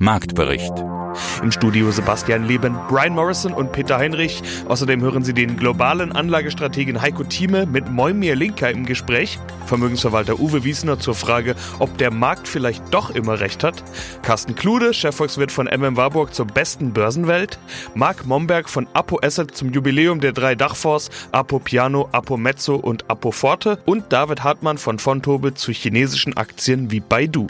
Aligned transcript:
Marktbericht. 0.00 0.72
Im 1.42 1.52
Studio 1.52 1.90
Sebastian 1.90 2.46
Leben, 2.46 2.74
Brian 2.88 3.14
Morrison 3.14 3.52
und 3.52 3.70
Peter 3.70 3.98
Heinrich. 3.98 4.42
Außerdem 4.66 5.02
hören 5.02 5.24
Sie 5.24 5.34
den 5.34 5.58
globalen 5.58 6.12
Anlagestrategen 6.12 7.02
Heiko 7.02 7.22
Thieme 7.22 7.66
mit 7.66 7.90
Moimir 7.90 8.34
Linker 8.34 8.70
im 8.70 8.86
Gespräch. 8.86 9.38
Vermögensverwalter 9.66 10.40
Uwe 10.40 10.64
Wiesner 10.64 10.98
zur 10.98 11.14
Frage, 11.14 11.54
ob 11.80 11.98
der 11.98 12.10
Markt 12.10 12.48
vielleicht 12.48 12.82
doch 12.94 13.10
immer 13.10 13.40
recht 13.40 13.62
hat. 13.62 13.84
Carsten 14.22 14.54
Klude, 14.54 14.94
Chefvolkswirt 14.94 15.52
von 15.52 15.66
MM 15.66 15.98
Warburg 15.98 16.34
zur 16.34 16.46
besten 16.46 16.94
Börsenwelt. 16.94 17.58
Marc 17.94 18.24
Momberg 18.24 18.70
von 18.70 18.86
Apo 18.94 19.20
Asset 19.22 19.54
zum 19.54 19.70
Jubiläum 19.70 20.20
der 20.20 20.32
drei 20.32 20.54
Dachfonds 20.54 21.10
Apo 21.30 21.58
Piano, 21.58 22.08
Apo 22.12 22.38
Mezzo 22.38 22.76
und 22.76 23.10
Apo 23.10 23.32
Forte. 23.32 23.78
Und 23.84 24.14
David 24.14 24.44
Hartmann 24.44 24.78
von 24.78 24.98
Fontobel 24.98 25.52
zu 25.52 25.72
chinesischen 25.72 26.38
Aktien 26.38 26.90
wie 26.90 27.00
Baidu. 27.00 27.48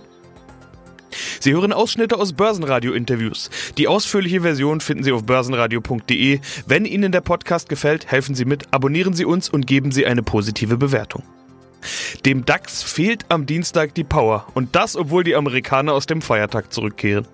Sie 1.43 1.55
hören 1.55 1.73
Ausschnitte 1.73 2.19
aus 2.19 2.35
Börsenradio-Interviews. 2.35 3.49
Die 3.79 3.89
ausführliche 3.89 4.43
Version 4.43 4.83
finden 4.83 5.05
Sie 5.05 5.13
auf 5.13 5.25
börsenradio.de. 5.25 6.41
Wenn 6.67 6.85
Ihnen 6.85 7.13
der 7.13 7.23
Podcast 7.23 7.71
gefällt, 7.71 8.13
helfen 8.13 8.35
Sie 8.35 8.45
mit, 8.45 8.65
abonnieren 8.73 9.15
Sie 9.15 9.25
uns 9.25 9.49
und 9.49 9.67
geben 9.67 9.91
Sie 9.91 10.05
eine 10.05 10.23
positive 10.23 10.77
Bewertung. 10.77 11.23
Dem 12.27 12.45
DAX 12.45 12.83
fehlt 12.83 13.25
am 13.31 13.47
Dienstag 13.47 13.95
die 13.95 14.05
Power 14.05 14.49
und 14.53 14.77
das, 14.77 14.97
obwohl 14.97 15.25
die 15.25 15.35
Amerikaner 15.35 15.95
aus 15.95 16.05
dem 16.05 16.21
Feiertag 16.21 16.75
zurückkehren. 16.75 17.27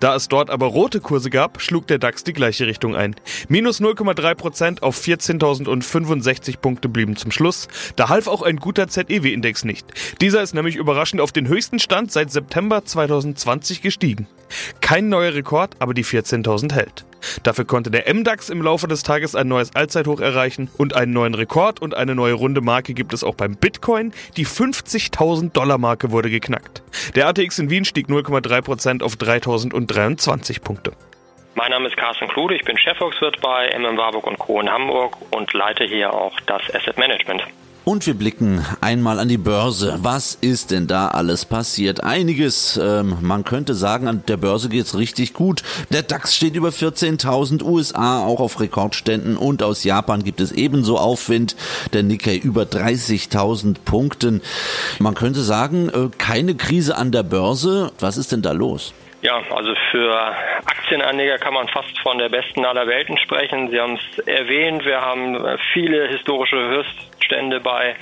Da 0.00 0.14
es 0.14 0.28
dort 0.28 0.50
aber 0.50 0.66
rote 0.66 1.00
Kurse 1.00 1.30
gab, 1.30 1.60
schlug 1.60 1.86
der 1.86 1.98
DAX 1.98 2.24
die 2.24 2.32
gleiche 2.32 2.66
Richtung 2.66 2.94
ein. 2.96 3.14
Minus 3.48 3.80
0,3% 3.80 4.82
auf 4.82 4.98
14.065 4.98 6.58
Punkte 6.58 6.88
blieben 6.88 7.16
zum 7.16 7.30
Schluss. 7.30 7.68
Da 7.96 8.08
half 8.08 8.26
auch 8.26 8.42
ein 8.42 8.56
guter 8.56 8.88
ZEW-Index 8.88 9.64
nicht. 9.64 9.86
Dieser 10.20 10.42
ist 10.42 10.54
nämlich 10.54 10.76
überraschend 10.76 11.20
auf 11.20 11.32
den 11.32 11.48
höchsten 11.48 11.78
Stand 11.78 12.12
seit 12.12 12.30
September 12.30 12.84
2020 12.84 13.82
gestiegen. 13.82 14.26
Kein 14.80 15.08
neuer 15.08 15.34
Rekord, 15.34 15.76
aber 15.78 15.94
die 15.94 16.04
14.000 16.04 16.72
hält. 16.72 17.04
Dafür 17.42 17.64
konnte 17.64 17.90
der 17.90 18.12
MDAX 18.12 18.50
im 18.50 18.62
Laufe 18.62 18.88
des 18.88 19.02
Tages 19.02 19.34
ein 19.34 19.48
neues 19.48 19.74
Allzeithoch 19.74 20.20
erreichen 20.20 20.70
und 20.76 20.94
einen 20.94 21.12
neuen 21.12 21.34
Rekord 21.34 21.80
und 21.80 21.94
eine 21.94 22.14
neue 22.14 22.34
runde 22.34 22.60
Marke 22.60 22.94
gibt 22.94 23.12
es 23.12 23.24
auch 23.24 23.34
beim 23.34 23.56
Bitcoin. 23.56 24.12
Die 24.36 24.46
50.000 24.46 25.52
Dollar 25.52 25.78
Marke 25.78 26.10
wurde 26.10 26.30
geknackt. 26.30 26.82
Der 27.14 27.28
ATX 27.28 27.58
in 27.58 27.70
Wien 27.70 27.84
stieg 27.84 28.08
0,3% 28.08 29.02
auf 29.02 29.14
3.023 29.14 30.62
Punkte. 30.62 30.92
Mein 31.56 31.70
Name 31.70 31.86
ist 31.86 31.96
Carsten 31.96 32.26
Klude, 32.28 32.56
ich 32.56 32.64
bin 32.64 32.76
Chefvolkswirt 32.76 33.40
bei 33.40 33.70
MM 33.78 33.96
Warburg 33.96 34.24
Co. 34.38 34.60
in 34.60 34.68
Hamburg 34.68 35.16
und 35.30 35.52
leite 35.52 35.84
hier 35.84 36.12
auch 36.12 36.38
das 36.40 36.62
Asset 36.74 36.98
Management. 36.98 37.42
Und 37.84 38.06
wir 38.06 38.14
blicken 38.14 38.64
einmal 38.80 39.18
an 39.18 39.28
die 39.28 39.36
Börse. 39.36 39.98
Was 39.98 40.34
ist 40.36 40.70
denn 40.70 40.86
da 40.86 41.08
alles 41.08 41.44
passiert? 41.44 42.02
Einiges. 42.02 42.78
Ähm, 42.78 43.18
man 43.20 43.44
könnte 43.44 43.74
sagen, 43.74 44.08
an 44.08 44.22
der 44.26 44.38
Börse 44.38 44.70
geht's 44.70 44.96
richtig 44.96 45.34
gut. 45.34 45.62
Der 45.90 46.02
DAX 46.02 46.34
steht 46.34 46.56
über 46.56 46.70
14.000, 46.70 47.62
USA 47.62 48.24
auch 48.24 48.40
auf 48.40 48.58
Rekordständen 48.58 49.36
und 49.36 49.62
aus 49.62 49.84
Japan 49.84 50.24
gibt 50.24 50.40
es 50.40 50.50
ebenso 50.50 50.96
Aufwind. 50.96 51.56
Der 51.92 52.02
Nikkei 52.02 52.36
über 52.36 52.62
30.000 52.62 53.76
Punkten. 53.84 54.40
Man 54.98 55.14
könnte 55.14 55.40
sagen, 55.40 55.90
äh, 55.90 56.08
keine 56.16 56.54
Krise 56.54 56.96
an 56.96 57.12
der 57.12 57.22
Börse. 57.22 57.92
Was 58.00 58.16
ist 58.16 58.32
denn 58.32 58.40
da 58.40 58.52
los? 58.52 58.94
Ja, 59.24 59.42
also 59.50 59.74
für 59.90 60.14
Aktienanleger 60.66 61.38
kann 61.38 61.54
man 61.54 61.66
fast 61.68 61.98
von 62.02 62.18
der 62.18 62.28
besten 62.28 62.66
aller 62.66 62.86
Welten 62.86 63.16
sprechen. 63.16 63.70
Sie 63.70 63.80
haben 63.80 63.94
es 63.96 64.18
erwähnt, 64.26 64.84
wir 64.84 65.00
haben 65.00 65.38
viele 65.72 66.08
historische 66.08 66.56
Höchststände 67.24 67.60
bei 67.60 67.96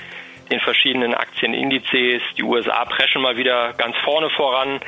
den 0.51 0.59
verschiedenen 0.59 1.13
Aktienindizes. 1.13 2.21
Die 2.37 2.43
USA 2.43 2.85
preschen 2.85 3.21
mal 3.21 3.37
wieder 3.37 3.73
ganz 3.73 3.95
vorne 4.03 4.29
voran. 4.29 4.81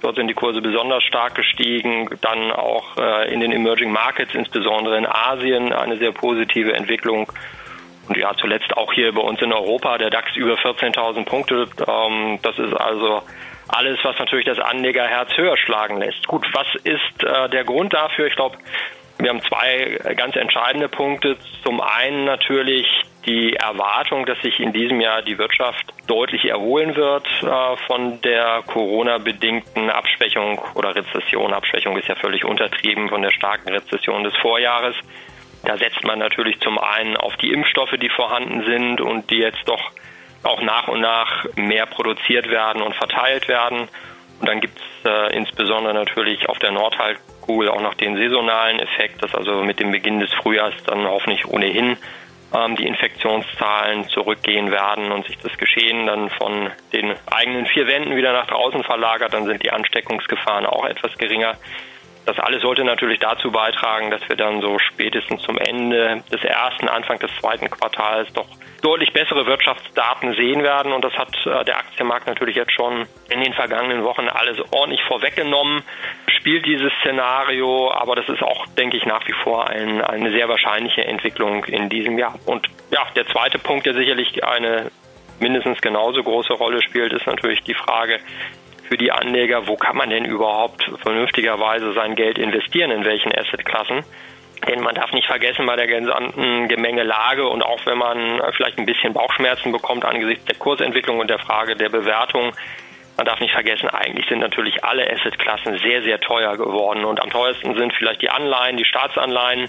Dort 0.00 0.16
sind 0.16 0.28
die 0.28 0.34
Kurse 0.34 0.62
besonders 0.62 1.02
stark 1.04 1.34
gestiegen. 1.34 2.08
Dann 2.20 2.52
auch 2.52 2.96
äh, 2.96 3.32
in 3.32 3.40
den 3.40 3.52
Emerging 3.52 3.90
Markets, 3.90 4.34
insbesondere 4.34 4.96
in 4.96 5.06
Asien, 5.06 5.72
eine 5.72 5.98
sehr 5.98 6.12
positive 6.12 6.72
Entwicklung. 6.72 7.30
Und 8.08 8.16
ja, 8.16 8.32
zuletzt 8.40 8.76
auch 8.76 8.92
hier 8.92 9.12
bei 9.12 9.20
uns 9.20 9.42
in 9.42 9.52
Europa, 9.52 9.98
der 9.98 10.10
DAX 10.10 10.34
über 10.36 10.54
14.000 10.54 11.24
Punkte. 11.24 11.68
Ähm, 11.86 12.38
das 12.42 12.58
ist 12.58 12.72
also 12.72 13.22
alles, 13.68 13.98
was 14.02 14.18
natürlich 14.18 14.46
das 14.46 14.58
Anlegerherz 14.58 15.36
höher 15.36 15.56
schlagen 15.56 15.98
lässt. 15.98 16.26
Gut, 16.28 16.46
was 16.54 16.66
ist 16.84 17.24
äh, 17.24 17.48
der 17.50 17.64
Grund 17.64 17.92
dafür? 17.92 18.26
Ich 18.26 18.36
glaube, 18.36 18.56
wir 19.18 19.28
haben 19.28 19.42
zwei 19.42 20.14
ganz 20.14 20.34
entscheidende 20.36 20.88
Punkte. 20.88 21.36
Zum 21.62 21.80
einen 21.80 22.24
natürlich 22.24 22.86
die 23.26 23.54
Erwartung, 23.54 24.26
dass 24.26 24.40
sich 24.40 24.60
in 24.60 24.72
diesem 24.72 25.00
Jahr 25.00 25.22
die 25.22 25.38
Wirtschaft 25.38 25.92
deutlich 26.06 26.46
erholen 26.46 26.96
wird 26.96 27.26
äh, 27.42 27.76
von 27.86 28.20
der 28.22 28.62
Corona-bedingten 28.66 29.90
Abschwächung 29.90 30.60
oder 30.74 30.94
Rezession. 30.94 31.52
Abschwächung 31.52 31.96
ist 31.98 32.08
ja 32.08 32.14
völlig 32.14 32.44
untertrieben 32.44 33.08
von 33.08 33.22
der 33.22 33.30
starken 33.30 33.68
Rezession 33.68 34.24
des 34.24 34.36
Vorjahres. 34.36 34.96
Da 35.62 35.76
setzt 35.76 36.02
man 36.04 36.18
natürlich 36.18 36.58
zum 36.60 36.78
einen 36.78 37.16
auf 37.16 37.36
die 37.36 37.52
Impfstoffe, 37.52 37.94
die 38.00 38.08
vorhanden 38.08 38.64
sind 38.64 39.00
und 39.00 39.30
die 39.30 39.38
jetzt 39.38 39.62
doch 39.66 39.90
auch 40.42 40.62
nach 40.62 40.88
und 40.88 41.00
nach 41.00 41.44
mehr 41.56 41.84
produziert 41.86 42.48
werden 42.48 42.80
und 42.80 42.94
verteilt 42.94 43.46
werden. 43.48 43.88
Und 44.40 44.48
dann 44.48 44.60
gibt 44.60 44.78
es 44.78 45.10
äh, 45.10 45.36
insbesondere 45.36 45.92
natürlich 45.92 46.48
auf 46.48 46.58
der 46.58 46.70
Nordhalbkugel 46.70 47.68
auch 47.68 47.82
noch 47.82 47.92
den 47.92 48.16
saisonalen 48.16 48.80
Effekt, 48.80 49.22
dass 49.22 49.34
also 49.34 49.62
mit 49.62 49.80
dem 49.80 49.90
Beginn 49.90 50.18
des 50.18 50.32
Frühjahrs 50.32 50.74
dann 50.86 51.06
hoffentlich 51.06 51.46
ohnehin 51.46 51.98
die 52.78 52.86
Infektionszahlen 52.86 54.08
zurückgehen 54.08 54.70
werden 54.70 55.12
und 55.12 55.26
sich 55.26 55.38
das 55.38 55.56
Geschehen 55.56 56.06
dann 56.06 56.30
von 56.30 56.70
den 56.92 57.14
eigenen 57.30 57.66
vier 57.66 57.86
Wänden 57.86 58.16
wieder 58.16 58.32
nach 58.32 58.46
draußen 58.46 58.82
verlagert, 58.82 59.32
dann 59.32 59.46
sind 59.46 59.62
die 59.62 59.70
Ansteckungsgefahren 59.70 60.66
auch 60.66 60.84
etwas 60.84 61.16
geringer. 61.16 61.56
Das 62.26 62.38
alles 62.38 62.62
sollte 62.62 62.84
natürlich 62.84 63.18
dazu 63.18 63.50
beitragen, 63.50 64.10
dass 64.10 64.20
wir 64.28 64.36
dann 64.36 64.60
so 64.60 64.78
spätestens 64.78 65.42
zum 65.42 65.56
Ende 65.58 66.22
des 66.30 66.44
ersten, 66.44 66.88
Anfang 66.88 67.18
des 67.18 67.30
zweiten 67.40 67.68
Quartals 67.70 68.32
doch 68.32 68.46
deutlich 68.82 69.12
bessere 69.12 69.46
Wirtschaftsdaten 69.46 70.34
sehen 70.34 70.62
werden. 70.62 70.92
Und 70.92 71.04
das 71.04 71.14
hat 71.14 71.34
äh, 71.46 71.64
der 71.64 71.78
Aktienmarkt 71.78 72.26
natürlich 72.26 72.56
jetzt 72.56 72.72
schon 72.72 73.06
in 73.30 73.40
den 73.40 73.52
vergangenen 73.52 74.04
Wochen 74.04 74.28
alles 74.28 74.58
ordentlich 74.72 75.02
vorweggenommen, 75.04 75.82
spielt 76.38 76.66
dieses 76.66 76.92
Szenario. 77.00 77.90
Aber 77.92 78.16
das 78.16 78.28
ist 78.28 78.42
auch, 78.42 78.66
denke 78.78 78.96
ich, 78.96 79.06
nach 79.06 79.26
wie 79.26 79.34
vor 79.42 79.68
ein, 79.68 80.02
eine 80.02 80.30
sehr 80.30 80.48
wahrscheinliche 80.48 81.04
Entwicklung 81.04 81.64
in 81.64 81.88
diesem 81.88 82.18
Jahr. 82.18 82.38
Und 82.46 82.66
ja, 82.90 83.06
der 83.16 83.26
zweite 83.26 83.58
Punkt, 83.58 83.86
der 83.86 83.94
sicherlich 83.94 84.44
eine 84.44 84.90
mindestens 85.40 85.80
genauso 85.80 86.22
große 86.22 86.52
Rolle 86.52 86.82
spielt, 86.82 87.12
ist 87.12 87.26
natürlich 87.26 87.62
die 87.62 87.74
Frage, 87.74 88.18
für 88.90 88.98
die 88.98 89.12
Anleger, 89.12 89.68
wo 89.68 89.76
kann 89.76 89.96
man 89.96 90.10
denn 90.10 90.24
überhaupt 90.24 90.90
vernünftigerweise 91.02 91.92
sein 91.92 92.16
Geld 92.16 92.38
investieren, 92.38 92.90
in 92.90 93.04
welchen 93.04 93.32
Assetklassen. 93.32 94.02
Denn 94.66 94.80
man 94.80 94.96
darf 94.96 95.12
nicht 95.12 95.28
vergessen 95.28 95.64
bei 95.64 95.76
der 95.76 95.86
gesamten 95.86 96.66
Gemengelage 96.66 97.46
und 97.48 97.62
auch 97.62 97.86
wenn 97.86 97.96
man 97.96 98.42
vielleicht 98.56 98.78
ein 98.78 98.86
bisschen 98.86 99.12
Bauchschmerzen 99.12 99.70
bekommt 99.70 100.04
angesichts 100.04 100.44
der 100.46 100.56
Kursentwicklung 100.56 101.20
und 101.20 101.30
der 101.30 101.38
Frage 101.38 101.76
der 101.76 101.88
Bewertung, 101.88 102.52
man 103.16 103.26
darf 103.26 103.38
nicht 103.38 103.52
vergessen, 103.52 103.88
eigentlich 103.90 104.26
sind 104.28 104.40
natürlich 104.40 104.82
alle 104.82 105.08
Assetklassen 105.08 105.78
sehr, 105.78 106.02
sehr 106.02 106.20
teuer 106.20 106.56
geworden. 106.56 107.04
Und 107.04 107.22
am 107.22 107.30
teuersten 107.30 107.76
sind 107.76 107.92
vielleicht 107.92 108.22
die 108.22 108.30
Anleihen, 108.30 108.76
die 108.76 108.84
Staatsanleihen, 108.84 109.68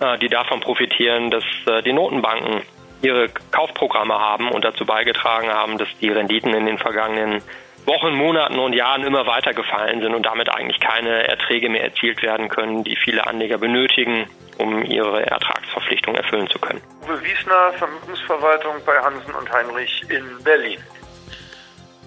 äh, 0.00 0.18
die 0.18 0.28
davon 0.28 0.60
profitieren, 0.60 1.30
dass 1.30 1.44
äh, 1.66 1.82
die 1.82 1.92
Notenbanken 1.92 2.62
ihre 3.02 3.28
Kaufprogramme 3.50 4.14
haben 4.14 4.50
und 4.50 4.64
dazu 4.64 4.86
beigetragen 4.86 5.48
haben, 5.48 5.76
dass 5.76 5.88
die 6.00 6.08
Renditen 6.08 6.54
in 6.54 6.66
den 6.66 6.78
vergangenen 6.78 7.42
Wochen, 7.86 8.14
Monaten 8.14 8.58
und 8.58 8.72
Jahren 8.72 9.04
immer 9.04 9.26
weiter 9.26 9.52
gefallen 9.52 10.00
sind 10.00 10.14
und 10.14 10.24
damit 10.24 10.48
eigentlich 10.48 10.80
keine 10.80 11.28
Erträge 11.28 11.68
mehr 11.68 11.84
erzielt 11.84 12.22
werden 12.22 12.48
können, 12.48 12.82
die 12.84 12.96
viele 12.96 13.26
Anleger 13.26 13.58
benötigen, 13.58 14.26
um 14.58 14.82
ihre 14.84 15.26
Ertragsverpflichtung 15.26 16.14
erfüllen 16.14 16.48
zu 16.48 16.58
können. 16.58 16.80
Uwe 17.06 17.22
Wiesner, 17.22 17.72
Vermögensverwaltung 17.76 18.76
bei 18.86 18.96
Hansen 18.98 19.34
und 19.34 19.52
Heinrich 19.52 20.02
in 20.08 20.42
Berlin. 20.42 20.78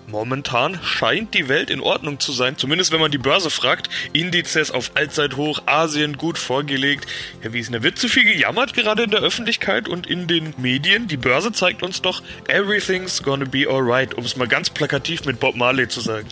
Momentan 0.09 0.79
scheint 0.83 1.33
die 1.33 1.49
Welt 1.49 1.69
in 1.69 1.81
Ordnung 1.81 2.17
zu 2.21 2.31
sein, 2.31 2.55
zumindest 2.55 2.93
wenn 2.93 3.01
man 3.01 3.11
die 3.11 3.17
Börse 3.17 3.49
fragt. 3.49 3.89
Indizes 4.13 4.71
auf 4.71 4.91
Allzeithoch, 4.95 5.63
Asien 5.65 6.17
gut 6.17 6.37
vorgelegt. 6.37 7.05
Herr 7.41 7.51
Wiesner, 7.51 7.83
wird 7.83 7.97
zu 7.97 8.07
viel 8.07 8.23
gejammert 8.23 8.73
gerade 8.73 9.03
in 9.03 9.11
der 9.11 9.19
Öffentlichkeit 9.19 9.89
und 9.89 10.07
in 10.07 10.27
den 10.27 10.53
Medien? 10.57 11.09
Die 11.09 11.17
Börse 11.17 11.51
zeigt 11.51 11.83
uns 11.83 12.01
doch, 12.01 12.21
everything's 12.47 13.21
gonna 13.21 13.43
be 13.43 13.67
alright, 13.69 14.13
um 14.13 14.23
es 14.23 14.37
mal 14.37 14.47
ganz 14.47 14.69
plakativ 14.69 15.25
mit 15.25 15.41
Bob 15.41 15.57
Marley 15.57 15.89
zu 15.89 15.99
sagen. 15.99 16.29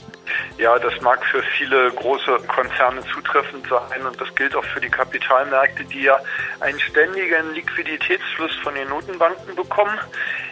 Ja, 0.57 0.80
das 0.80 0.94
mag 1.01 1.25
für 1.25 1.44
viele 1.57 1.92
große 1.92 2.39
Konzerne 2.48 3.01
zutreffend 3.13 3.68
sein 3.68 4.01
und 4.06 4.19
das 4.21 4.33
gilt 4.36 4.56
auch 4.56 4.63
für 4.63 4.80
die 4.80 4.89
Kapitalmärkte, 4.89 5.83
die 5.83 6.04
ja 6.04 6.18
einen 6.62 6.80
ständigen 6.80 7.54
Liquiditätsfluss 7.54 8.56
von 8.63 8.74
den 8.74 8.88
Notenbanken 8.88 9.54
bekommen. 9.54 10.00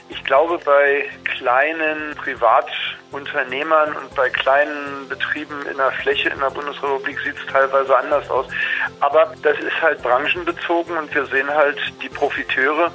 Ich 0.09 0.21
glaube, 0.25 0.59
bei 0.65 1.09
kleinen 1.23 2.15
Privatunternehmern 3.13 3.95
und 3.95 4.15
bei 4.15 4.29
kleinen 4.29 5.07
Betrieben 5.07 5.65
in 5.69 5.77
der 5.77 5.91
Fläche 5.91 6.29
in 6.29 6.39
der 6.39 6.49
Bundesrepublik 6.49 7.19
sieht 7.19 7.35
es 7.37 7.45
teilweise 7.51 7.95
anders 7.95 8.29
aus. 8.29 8.47
Aber 8.99 9.31
das 9.43 9.57
ist 9.59 9.81
halt 9.81 10.01
branchenbezogen 10.01 10.97
und 10.97 11.13
wir 11.13 11.25
sehen 11.27 11.49
halt 11.49 11.77
die 12.01 12.09
Profiteure, 12.09 12.91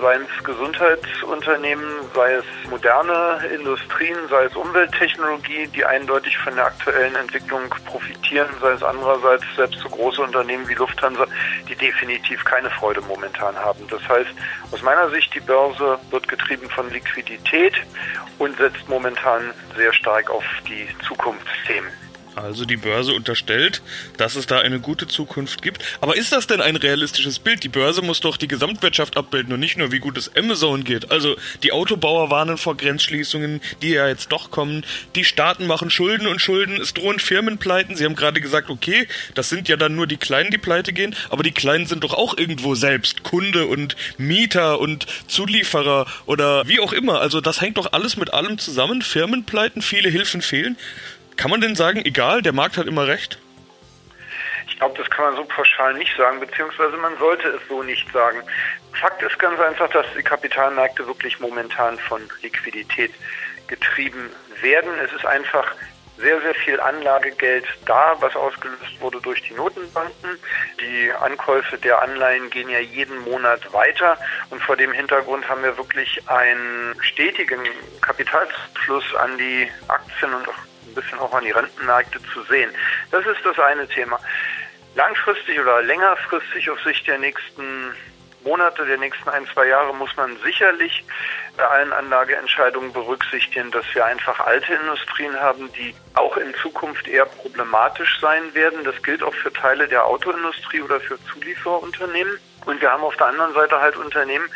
sei 0.00 0.14
es 0.16 0.44
Gesundheitsunternehmen, 0.44 1.84
sei 2.14 2.34
es 2.34 2.44
moderne 2.70 3.40
Industrien, 3.52 4.16
sei 4.30 4.44
es 4.44 4.54
Umwelttechnologie, 4.54 5.66
die 5.68 5.84
eindeutig 5.84 6.38
von 6.38 6.54
der 6.54 6.66
aktuellen 6.66 7.16
Entwicklung 7.16 7.68
profitieren, 7.86 8.48
sei 8.60 8.72
es 8.72 8.82
andererseits 8.82 9.44
selbst 9.56 9.80
so 9.80 9.88
große 9.88 10.22
Unternehmen 10.22 10.68
wie 10.68 10.74
Lufthansa, 10.74 11.26
die 11.68 11.74
definitiv 11.74 12.44
keine 12.44 12.70
Freude 12.70 13.00
momentan 13.02 13.56
haben. 13.56 13.86
Das 13.88 14.06
heißt, 14.08 14.30
aus 14.72 14.82
meiner 14.82 15.10
Sicht, 15.10 15.34
die 15.34 15.40
Börse 15.40 15.98
wird 16.10 16.28
getrieben 16.28 16.68
von 16.70 16.90
Liquidität 16.90 17.74
und 18.38 18.56
setzt 18.58 18.88
momentan 18.88 19.52
sehr 19.76 19.92
stark 19.92 20.30
auf 20.30 20.44
die 20.68 20.88
Zukunftsthemen. 21.06 21.90
Also 22.36 22.66
die 22.66 22.76
Börse 22.76 23.14
unterstellt, 23.14 23.80
dass 24.18 24.36
es 24.36 24.46
da 24.46 24.58
eine 24.58 24.78
gute 24.78 25.06
Zukunft 25.06 25.62
gibt. 25.62 25.82
Aber 26.02 26.16
ist 26.16 26.32
das 26.32 26.46
denn 26.46 26.60
ein 26.60 26.76
realistisches 26.76 27.38
Bild? 27.38 27.64
Die 27.64 27.70
Börse 27.70 28.02
muss 28.02 28.20
doch 28.20 28.36
die 28.36 28.46
Gesamtwirtschaft 28.46 29.16
abbilden 29.16 29.54
und 29.54 29.60
nicht 29.60 29.78
nur, 29.78 29.90
wie 29.90 30.00
gut 30.00 30.18
es 30.18 30.36
Amazon 30.36 30.84
geht. 30.84 31.10
Also 31.10 31.36
die 31.62 31.72
Autobauer 31.72 32.30
warnen 32.30 32.58
vor 32.58 32.76
Grenzschließungen, 32.76 33.62
die 33.80 33.92
ja 33.92 34.06
jetzt 34.06 34.32
doch 34.32 34.50
kommen. 34.50 34.84
Die 35.14 35.24
Staaten 35.24 35.66
machen 35.66 35.88
Schulden 35.88 36.26
und 36.26 36.42
Schulden. 36.42 36.78
Es 36.78 36.92
drohen 36.92 37.20
Firmenpleiten. 37.20 37.96
Sie 37.96 38.04
haben 38.04 38.16
gerade 38.16 38.42
gesagt, 38.42 38.68
okay, 38.68 39.08
das 39.34 39.48
sind 39.48 39.66
ja 39.70 39.78
dann 39.78 39.96
nur 39.96 40.06
die 40.06 40.18
Kleinen, 40.18 40.50
die 40.50 40.58
pleite 40.58 40.92
gehen. 40.92 41.16
Aber 41.30 41.42
die 41.42 41.52
Kleinen 41.52 41.86
sind 41.86 42.04
doch 42.04 42.12
auch 42.12 42.36
irgendwo 42.36 42.74
selbst 42.74 43.22
Kunde 43.22 43.64
und 43.66 43.96
Mieter 44.18 44.78
und 44.78 45.06
Zulieferer 45.26 46.06
oder 46.26 46.68
wie 46.68 46.80
auch 46.80 46.92
immer. 46.92 47.18
Also 47.22 47.40
das 47.40 47.62
hängt 47.62 47.78
doch 47.78 47.94
alles 47.94 48.18
mit 48.18 48.34
allem 48.34 48.58
zusammen. 48.58 49.00
Firmenpleiten, 49.00 49.80
viele 49.80 50.10
Hilfen 50.10 50.42
fehlen. 50.42 50.76
Kann 51.36 51.50
man 51.50 51.60
denn 51.60 51.74
sagen, 51.76 52.00
egal, 52.04 52.42
der 52.42 52.52
Markt 52.52 52.76
hat 52.76 52.86
immer 52.86 53.06
recht? 53.06 53.38
Ich 54.68 54.78
glaube, 54.78 54.98
das 54.98 55.08
kann 55.10 55.24
man 55.24 55.36
so 55.36 55.44
pauschal 55.44 55.94
nicht 55.94 56.14
sagen, 56.16 56.40
beziehungsweise 56.40 56.96
man 56.96 57.16
sollte 57.18 57.48
es 57.48 57.60
so 57.68 57.82
nicht 57.82 58.10
sagen. 58.12 58.42
Fakt 58.92 59.22
ist 59.22 59.38
ganz 59.38 59.58
einfach, 59.60 59.88
dass 59.90 60.06
die 60.16 60.22
Kapitalmärkte 60.22 61.06
wirklich 61.06 61.40
momentan 61.40 61.98
von 61.98 62.20
Liquidität 62.42 63.12
getrieben 63.68 64.30
werden. 64.60 64.90
Es 65.02 65.12
ist 65.12 65.24
einfach 65.24 65.74
sehr, 66.18 66.40
sehr 66.40 66.54
viel 66.54 66.80
Anlagegeld 66.80 67.64
da, 67.84 68.16
was 68.20 68.34
ausgelöst 68.36 69.00
wurde 69.00 69.20
durch 69.20 69.42
die 69.42 69.54
Notenbanken. 69.54 70.38
Die 70.80 71.12
Ankäufe 71.12 71.76
der 71.78 72.00
Anleihen 72.00 72.48
gehen 72.50 72.68
ja 72.68 72.78
jeden 72.78 73.18
Monat 73.20 73.72
weiter 73.72 74.18
und 74.50 74.62
vor 74.62 74.76
dem 74.76 74.92
Hintergrund 74.92 75.48
haben 75.48 75.62
wir 75.62 75.76
wirklich 75.76 76.20
einen 76.28 76.94
stetigen 77.00 77.60
Kapitalfluss 78.00 79.14
an 79.16 79.36
die 79.36 79.68
Aktien 79.88 80.32
und 80.32 80.48
auch 80.48 80.54
bisschen 80.96 81.18
auch 81.20 81.32
an 81.32 81.44
die 81.44 81.52
Rentenmärkte 81.52 82.18
zu 82.34 82.42
sehen. 82.44 82.70
Das 83.12 83.24
ist 83.24 83.44
das 83.44 83.58
eine 83.58 83.86
Thema. 83.86 84.18
Langfristig 84.96 85.60
oder 85.60 85.82
längerfristig 85.82 86.68
auf 86.70 86.80
Sicht 86.82 87.06
der 87.06 87.18
nächsten 87.18 87.94
Monate, 88.46 88.86
der 88.86 88.96
nächsten 88.96 89.28
ein, 89.28 89.46
zwei 89.52 89.66
Jahre 89.66 89.92
muss 89.94 90.16
man 90.16 90.36
sicherlich 90.44 91.04
bei 91.56 91.64
allen 91.64 91.92
Anlageentscheidungen 91.92 92.92
berücksichtigen, 92.92 93.70
dass 93.72 93.84
wir 93.92 94.04
einfach 94.04 94.38
alte 94.40 94.72
Industrien 94.72 95.38
haben, 95.38 95.70
die 95.72 95.94
auch 96.14 96.36
in 96.36 96.54
Zukunft 96.62 97.08
eher 97.08 97.26
problematisch 97.26 98.20
sein 98.20 98.54
werden. 98.54 98.84
Das 98.84 99.02
gilt 99.02 99.22
auch 99.22 99.34
für 99.34 99.52
Teile 99.52 99.88
der 99.88 100.04
Autoindustrie 100.04 100.80
oder 100.80 101.00
für 101.00 101.18
Zulieferunternehmen. 101.24 102.38
Und 102.66 102.80
wir 102.80 102.90
haben 102.90 103.02
auf 103.02 103.16
der 103.16 103.26
anderen 103.26 103.52
Seite 103.52 103.80
halt 103.80 103.96
Unternehmen, 103.96 104.48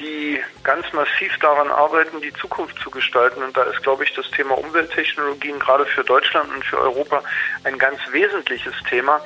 die 0.00 0.40
ganz 0.64 0.90
massiv 0.92 1.36
daran 1.40 1.70
arbeiten, 1.70 2.20
die 2.20 2.32
Zukunft 2.32 2.78
zu 2.82 2.90
gestalten. 2.90 3.42
Und 3.42 3.56
da 3.56 3.62
ist, 3.64 3.82
glaube 3.82 4.04
ich, 4.04 4.14
das 4.14 4.28
Thema 4.30 4.58
Umwelttechnologien 4.58 5.58
gerade 5.58 5.86
für 5.86 6.02
Deutschland 6.02 6.52
und 6.52 6.64
für 6.64 6.78
Europa 6.78 7.22
ein 7.64 7.78
ganz 7.78 7.98
wesentliches 8.10 8.74
Thema. 8.88 9.20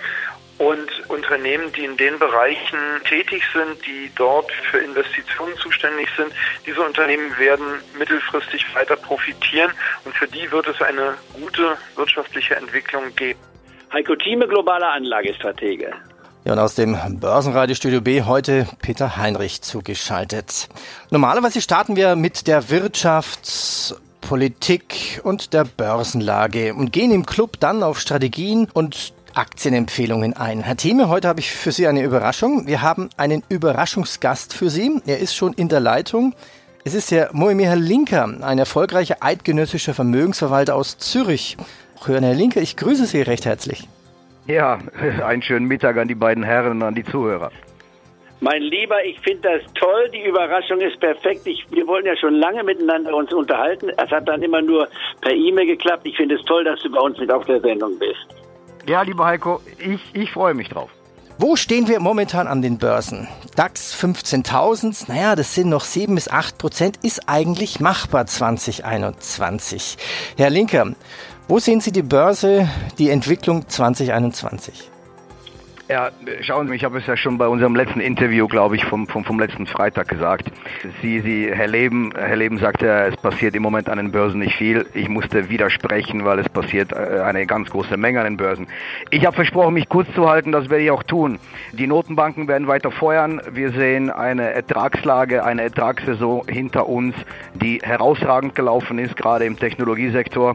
Und 0.59 0.88
Unternehmen, 1.09 1.73
die 1.73 1.85
in 1.85 1.97
den 1.97 2.19
Bereichen 2.19 2.79
tätig 3.09 3.43
sind, 3.53 3.85
die 3.87 4.11
dort 4.15 4.53
für 4.71 4.79
Investitionen 4.79 5.56
zuständig 5.56 6.09
sind, 6.17 6.32
diese 6.65 6.81
Unternehmen 6.81 7.37
werden 7.38 7.81
mittelfristig 7.99 8.65
weiter 8.75 8.94
profitieren 8.94 9.73
und 10.05 10.15
für 10.15 10.29
die 10.29 10.50
wird 10.53 10.69
es 10.69 10.81
eine 10.81 11.15
gute 11.32 11.77
wirtschaftliche 11.97 12.55
Entwicklung 12.55 13.12
geben. 13.17 13.41
Heiko 13.93 14.15
Thieme, 14.15 14.47
globaler 14.47 14.93
Anlagestratege. 14.93 15.93
Ja, 16.44 16.52
und 16.52 16.58
aus 16.58 16.75
dem 16.75 16.99
Börsenradiostudio 17.20 18.02
B 18.02 18.20
heute 18.20 18.67
Peter 18.82 19.17
Heinrich 19.17 19.62
zugeschaltet. 19.62 20.69
Normalerweise 21.11 21.62
starten 21.62 21.96
wir 21.96 22.17
mit 22.17 22.46
der 22.46 22.69
Wirtschaft, 22.69 23.96
Politik 24.20 25.23
und 25.25 25.55
der 25.55 25.64
Börsenlage 25.64 26.75
und 26.75 26.93
gehen 26.93 27.12
im 27.12 27.25
Club 27.25 27.58
dann 27.61 27.82
auf 27.82 27.99
Strategien 27.99 28.69
und 28.75 29.14
Aktienempfehlungen 29.32 30.35
ein. 30.35 30.61
Herr 30.61 30.76
Thieme, 30.76 31.08
heute 31.08 31.29
habe 31.29 31.41
ich 31.41 31.50
für 31.50 31.73
Sie 31.73 31.87
eine 31.87 32.02
Überraschung. 32.02 32.67
Wir 32.67 32.82
haben 32.82 33.08
einen 33.17 33.43
Überraschungsgast 33.49 34.52
für 34.52 34.69
Sie. 34.69 35.00
Er 35.06 35.20
ist 35.20 35.35
schon 35.35 35.55
in 35.55 35.70
der 35.70 35.81
Leitung. 35.81 36.35
Es 36.85 36.93
ist 36.93 37.11
der 37.11 37.31
Moemir 37.32 37.75
Linker, 37.75 38.29
ein 38.43 38.58
erfolgreicher 38.58 39.17
eidgenössischer 39.20 39.94
Vermögensverwalter 39.94 40.75
aus 40.75 40.99
Zürich. 40.99 41.56
Hören 42.05 42.23
Herr 42.23 42.35
Linker, 42.35 42.61
ich 42.61 42.76
grüße 42.76 43.06
Sie 43.06 43.23
recht 43.23 43.46
herzlich. 43.46 43.88
Ja, 44.46 44.79
einen 45.26 45.43
schönen 45.43 45.67
Mittag 45.67 45.96
an 45.96 46.08
die 46.08 46.14
beiden 46.14 46.43
Herren 46.43 46.73
und 46.73 46.82
an 46.82 46.94
die 46.94 47.05
Zuhörer. 47.05 47.50
Mein 48.41 48.61
Lieber, 48.61 49.02
ich 49.05 49.19
finde 49.20 49.49
das 49.49 49.73
toll. 49.75 50.11
Die 50.12 50.23
Überraschung 50.23 50.81
ist 50.81 51.00
perfekt. 51.00 51.46
Ich, 51.46 51.64
wir 51.70 51.87
wollen 51.87 52.05
ja 52.05 52.14
schon 52.17 52.35
lange 52.35 52.62
miteinander 52.62 53.14
uns 53.14 53.32
unterhalten. 53.32 53.88
Es 53.96 54.11
hat 54.11 54.29
dann 54.29 54.43
immer 54.43 54.61
nur 54.61 54.88
per 55.23 55.32
E-Mail 55.32 55.67
geklappt. 55.67 56.02
Ich 56.05 56.17
finde 56.17 56.35
es 56.35 56.44
toll, 56.44 56.64
dass 56.64 56.81
du 56.82 56.91
bei 56.91 57.00
uns 57.00 57.19
mit 57.19 57.31
auf 57.31 57.46
der 57.46 57.61
Sendung 57.61 57.99
bist. 57.99 58.44
Ja, 58.87 59.00
lieber 59.00 59.25
Heiko, 59.25 59.61
ich, 59.79 60.00
ich 60.12 60.31
freue 60.31 60.52
mich 60.52 60.69
drauf. 60.69 60.91
Wo 61.38 61.56
stehen 61.56 61.88
wir 61.88 61.99
momentan 61.99 62.46
an 62.46 62.62
den 62.62 62.79
Börsen? 62.79 63.26
DAX 63.56 63.99
15.000, 64.00 65.06
naja, 65.08 65.35
das 65.35 65.55
sind 65.55 65.69
noch 65.69 65.82
7 65.82 66.14
bis 66.14 66.31
8 66.31 66.58
Prozent, 66.58 66.99
ist 67.02 67.29
eigentlich 67.29 67.81
machbar 67.81 68.26
2021. 68.26 69.96
Herr 70.37 70.50
Linker, 70.50 70.93
wo 71.49 71.58
sehen 71.58 71.81
Sie 71.81 71.93
die 71.93 72.02
Börse, 72.02 72.69
die 72.99 73.11
Entwicklung 73.11 73.69
2021? 73.69 74.91
Ja, 75.87 76.08
schauen 76.41 76.67
Sie, 76.69 76.75
ich 76.75 76.82
habe 76.82 76.96
es 76.96 77.06
ja 77.06 77.14
schon 77.14 77.37
bei 77.37 77.46
unserem 77.46 77.76
letzten 77.76 78.00
Interview, 78.00 78.49
glaube 78.49 78.75
ich, 78.75 78.87
vom, 78.87 79.06
vom, 79.06 79.23
vom 79.23 79.38
letzten 79.38 79.67
Freitag 79.67 80.08
gesagt. 80.08 80.50
Sie, 81.02 81.20
Sie, 81.20 81.50
Herr 81.52 81.67
Leben, 81.67 82.11
Herr 82.17 82.37
Leben 82.37 82.56
sagte, 82.56 82.88
es 82.88 83.19
passiert 83.19 83.55
im 83.55 83.62
Moment 83.62 83.91
an 83.91 83.99
den 83.99 84.11
Börsen 84.11 84.41
nicht 84.41 84.56
viel. 84.56 84.87
Ich 84.94 85.11
musste 85.11 85.50
widersprechen, 85.50 86.25
weil 86.25 86.38
es 86.38 86.49
passiert 86.49 86.93
äh, 86.93 87.20
eine 87.20 87.44
ganz 87.44 87.69
große 87.69 87.99
Menge 87.99 88.20
an 88.20 88.25
den 88.25 88.38
Börsen. 88.38 88.67
Ich 89.11 89.26
habe 89.26 89.37
versprochen, 89.37 89.75
mich 89.75 89.91
kurz 89.91 90.08
zu 90.14 90.26
halten, 90.26 90.52
das 90.52 90.70
werde 90.70 90.85
ich 90.85 90.91
auch 90.91 91.02
tun. 91.02 91.38
Die 91.73 91.87
Notenbanken 91.87 92.49
werden 92.49 92.67
weiter 92.67 92.91
feuern. 92.91 93.43
Wir 93.52 93.73
sehen 93.73 94.08
eine 94.08 94.55
Ertragslage, 94.55 95.44
eine 95.44 95.64
Ertragssaison 95.64 96.49
hinter 96.49 96.88
uns, 96.88 97.14
die 97.52 97.81
herausragend 97.82 98.55
gelaufen 98.55 98.99
ist, 98.99 99.19
gerade 99.19 99.44
im 99.44 99.58
Technologiesektor. 99.58 100.55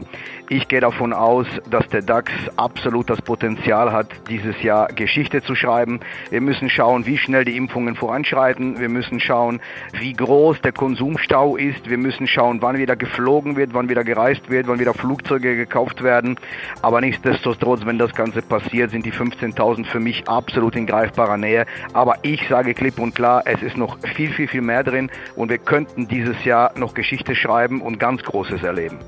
Ich 0.52 0.66
gehe 0.66 0.80
davon 0.80 1.12
aus, 1.12 1.46
dass 1.70 1.86
der 1.90 2.02
DAX 2.02 2.32
absolut 2.56 3.08
das 3.08 3.22
Potenzial 3.22 3.92
hat, 3.92 4.08
dieses 4.28 4.60
Jahr 4.64 4.88
Geschichte 4.88 5.44
zu 5.44 5.54
schreiben. 5.54 6.00
Wir 6.30 6.40
müssen 6.40 6.68
schauen, 6.68 7.06
wie 7.06 7.18
schnell 7.18 7.44
die 7.44 7.56
Impfungen 7.56 7.94
voranschreiten. 7.94 8.80
Wir 8.80 8.88
müssen 8.88 9.20
schauen, 9.20 9.60
wie 9.92 10.12
groß 10.12 10.60
der 10.60 10.72
Konsumstau 10.72 11.54
ist. 11.54 11.88
Wir 11.88 11.98
müssen 11.98 12.26
schauen, 12.26 12.62
wann 12.62 12.78
wieder 12.78 12.96
geflogen 12.96 13.54
wird, 13.54 13.74
wann 13.74 13.88
wieder 13.88 14.02
gereist 14.02 14.50
wird, 14.50 14.66
wann 14.66 14.80
wieder 14.80 14.92
Flugzeuge 14.92 15.54
gekauft 15.54 16.02
werden. 16.02 16.34
Aber 16.82 17.00
nichtsdestotrotz, 17.00 17.86
wenn 17.86 17.98
das 17.98 18.12
Ganze 18.12 18.42
passiert, 18.42 18.90
sind 18.90 19.06
die 19.06 19.12
15.000 19.12 19.86
für 19.86 20.00
mich 20.00 20.28
absolut 20.28 20.74
in 20.74 20.84
greifbarer 20.84 21.36
Nähe. 21.36 21.64
Aber 21.92 22.16
ich 22.22 22.48
sage 22.48 22.74
klipp 22.74 22.98
und 22.98 23.14
klar, 23.14 23.44
es 23.44 23.62
ist 23.62 23.76
noch 23.76 23.98
viel, 24.16 24.32
viel, 24.32 24.48
viel 24.48 24.62
mehr 24.62 24.82
drin 24.82 25.12
und 25.36 25.48
wir 25.48 25.58
könnten 25.58 26.08
dieses 26.08 26.44
Jahr 26.44 26.76
noch 26.76 26.94
Geschichte 26.94 27.36
schreiben 27.36 27.80
und 27.80 28.00
ganz 28.00 28.24
Großes 28.24 28.64
erleben. 28.64 28.98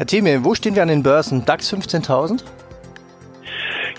Herr 0.00 0.06
Thieme, 0.06 0.46
wo 0.46 0.54
stehen 0.54 0.76
wir 0.76 0.80
an 0.80 0.88
den 0.88 1.02
Börsen? 1.02 1.44
DAX 1.44 1.70
15.000? 1.70 2.40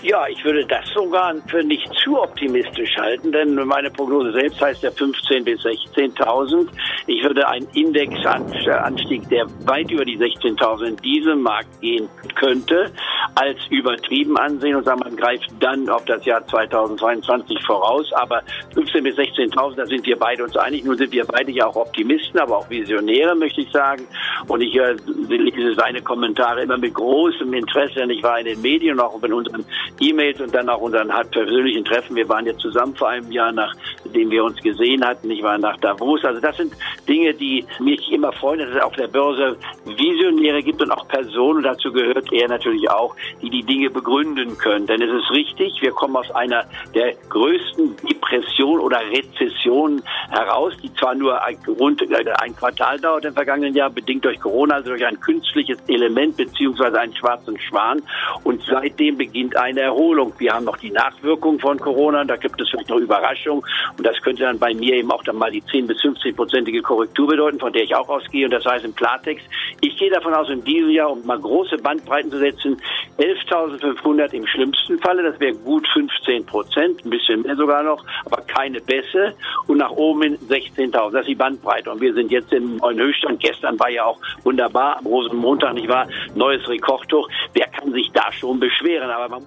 Ja, 0.02 0.26
ich 0.26 0.44
würde 0.44 0.66
das 0.66 0.84
sogar 0.92 1.32
für 1.46 1.62
nicht 1.62 1.88
zu 2.02 2.20
optimistisch 2.20 2.96
halten, 2.96 3.30
denn 3.30 3.54
meine 3.54 3.88
Prognose 3.88 4.32
selbst 4.32 4.60
heißt 4.60 4.82
ja 4.82 4.90
15.000 4.90 5.44
bis 5.44 5.60
16.000. 5.60 6.66
Ich 7.06 7.22
würde 7.22 7.46
einen 7.46 7.68
Indexanstieg, 7.72 9.28
der 9.28 9.46
weit 9.64 9.92
über 9.92 10.04
die 10.04 10.18
16.000 10.18 10.86
in 10.86 10.96
diesem 10.96 11.42
Markt 11.42 11.80
gehen 11.80 12.08
könnte, 12.34 12.90
als 13.36 13.58
übertrieben 13.70 14.36
ansehen 14.36 14.74
und 14.74 14.84
sagen, 14.84 15.00
man 15.04 15.16
greift 15.16 15.48
dann 15.60 15.88
auf 15.88 16.04
das 16.06 16.24
Jahr 16.24 16.44
2022 16.48 17.62
voraus. 17.64 18.12
Aber 18.14 18.42
15.000 18.74 19.02
bis 19.02 19.16
16.000, 19.16 19.76
da 19.76 19.86
sind 19.86 20.04
wir 20.04 20.18
beide 20.18 20.42
uns 20.42 20.56
einig. 20.56 20.84
Nun 20.84 20.98
sind 20.98 21.12
wir 21.12 21.24
beide 21.26 21.52
ja 21.52 21.68
auch 21.68 21.76
Optimisten, 21.76 22.40
aber 22.40 22.58
auch 22.58 22.68
Visionäre, 22.68 23.36
möchte 23.36 23.60
ich 23.60 23.70
sagen. 23.70 24.04
Und 24.48 24.62
ich 24.62 24.74
lese 25.28 25.74
seine 25.74 26.02
Kommentare 26.02 26.62
immer 26.62 26.76
mit 26.76 26.94
großem 26.94 27.54
Interesse, 27.54 27.94
denn 28.00 28.10
ich 28.10 28.22
war 28.24 28.40
in 28.40 28.46
den 28.46 28.60
Medien 28.60 28.94
und 28.94 29.00
auch 29.00 29.22
in 29.22 29.32
unseren 29.32 29.64
E-Mails 30.00 30.40
und 30.40 30.54
dann 30.54 30.68
auch 30.68 30.80
unseren 30.80 31.10
persönlichen 31.30 31.84
Treffen. 31.84 32.16
Wir 32.16 32.28
waren 32.28 32.46
ja 32.46 32.56
zusammen 32.56 32.94
vor 32.94 33.08
einem 33.08 33.30
Jahr, 33.30 33.52
nachdem 33.52 34.30
wir 34.30 34.44
uns 34.44 34.60
gesehen 34.60 35.04
hatten. 35.04 35.30
Ich 35.30 35.42
war 35.42 35.58
nach 35.58 35.76
Davos. 35.78 36.24
Also 36.24 36.40
das 36.40 36.56
sind 36.56 36.72
Dinge, 37.08 37.34
die 37.34 37.64
mich 37.80 38.10
immer 38.12 38.32
freuen, 38.32 38.60
dass 38.60 38.70
es 38.70 38.82
auf 38.82 38.94
der 38.94 39.08
Börse 39.08 39.56
Visionäre 39.84 40.62
gibt 40.62 40.82
und 40.82 40.90
auch 40.90 41.06
Personen, 41.08 41.62
dazu 41.62 41.92
gehört 41.92 42.32
er 42.32 42.48
natürlich 42.48 42.88
auch, 42.90 43.14
die 43.40 43.50
die 43.50 43.62
Dinge 43.62 43.90
begründen 43.90 44.56
können. 44.58 44.86
Denn 44.86 45.02
es 45.02 45.10
ist 45.10 45.30
richtig, 45.30 45.80
wir 45.80 45.90
kommen 45.90 46.16
aus 46.16 46.30
einer 46.32 46.64
der 46.94 47.14
größten 47.28 47.96
Depression 48.08 48.80
oder 48.80 49.00
Rezession 49.10 50.02
heraus, 50.30 50.72
die 50.82 50.92
zwar 50.94 51.14
nur 51.14 51.42
ein, 51.44 51.58
rund 51.66 52.02
ein 52.02 52.56
Quartal 52.56 52.98
dauert 52.98 53.24
im 53.24 53.34
vergangenen 53.34 53.74
Jahr, 53.74 53.90
bedingt 53.90 54.24
durch 54.24 54.40
Corona, 54.40 54.76
also 54.76 54.90
durch 54.90 55.04
ein 55.04 55.20
künstliches 55.20 55.78
Element 55.88 56.36
beziehungsweise 56.36 57.00
einen 57.00 57.14
schwarzen 57.14 57.58
Schwan. 57.60 58.02
Und 58.44 58.62
seitdem 58.68 59.16
beginnt 59.16 59.56
eine 59.56 59.81
Erholung. 59.82 60.32
Wir 60.38 60.52
haben 60.52 60.64
noch 60.64 60.76
die 60.76 60.90
Nachwirkungen 60.90 61.58
von 61.60 61.78
Corona, 61.78 62.24
da 62.24 62.36
gibt 62.36 62.60
es 62.60 62.70
vielleicht 62.70 62.88
noch 62.88 62.98
Überraschungen. 62.98 63.62
Und 63.96 64.06
das 64.06 64.20
könnte 64.22 64.42
dann 64.42 64.58
bei 64.58 64.74
mir 64.74 64.94
eben 64.96 65.10
auch 65.10 65.22
dann 65.24 65.36
mal 65.36 65.50
die 65.50 65.64
10 65.64 65.86
bis 65.86 66.00
15 66.00 66.34
prozentige 66.34 66.82
Korrektur 66.82 67.28
bedeuten, 67.28 67.58
von 67.58 67.72
der 67.72 67.82
ich 67.82 67.94
auch 67.94 68.08
ausgehe. 68.08 68.46
Und 68.46 68.52
das 68.52 68.64
heißt 68.64 68.84
im 68.84 68.94
Klartext, 68.94 69.44
ich 69.80 69.96
gehe 69.96 70.10
davon 70.10 70.34
aus, 70.34 70.48
in 70.48 70.62
diesem 70.64 70.90
Jahr, 70.90 71.10
um 71.10 71.24
mal 71.26 71.38
große 71.38 71.76
Bandbreiten 71.78 72.30
zu 72.30 72.38
setzen, 72.38 72.80
11.500 73.18 74.32
im 74.32 74.46
schlimmsten 74.46 74.98
Falle, 74.98 75.22
das 75.22 75.38
wäre 75.40 75.54
gut 75.54 75.86
15 75.92 76.46
Prozent, 76.46 77.04
ein 77.04 77.10
bisschen 77.10 77.42
mehr 77.42 77.56
sogar 77.56 77.82
noch, 77.82 78.04
aber 78.24 78.42
keine 78.42 78.80
Bässe. 78.80 79.34
Und 79.66 79.78
nach 79.78 79.90
oben 79.90 80.22
in 80.22 80.38
16.000, 80.38 81.10
das 81.10 81.20
ist 81.22 81.28
die 81.28 81.34
Bandbreite. 81.34 81.90
Und 81.90 82.00
wir 82.00 82.14
sind 82.14 82.30
jetzt 82.30 82.52
im 82.52 82.76
neuen 82.76 82.98
Höchststand. 82.98 83.40
Gestern 83.40 83.78
war 83.78 83.90
ja 83.90 84.04
auch 84.04 84.18
wunderbar, 84.44 84.98
am 84.98 85.06
Rosenmontag, 85.06 85.74
nicht 85.74 85.88
wahr? 85.88 86.06
Neues 86.34 86.66
Rekordtuch. 86.68 87.28
Wer 87.54 87.71
kann 87.82 87.92
sich 87.92 88.10
da 88.12 88.32
schon 88.32 88.60
beschweren? 88.60 89.10
Aber 89.10 89.28
man 89.28 89.42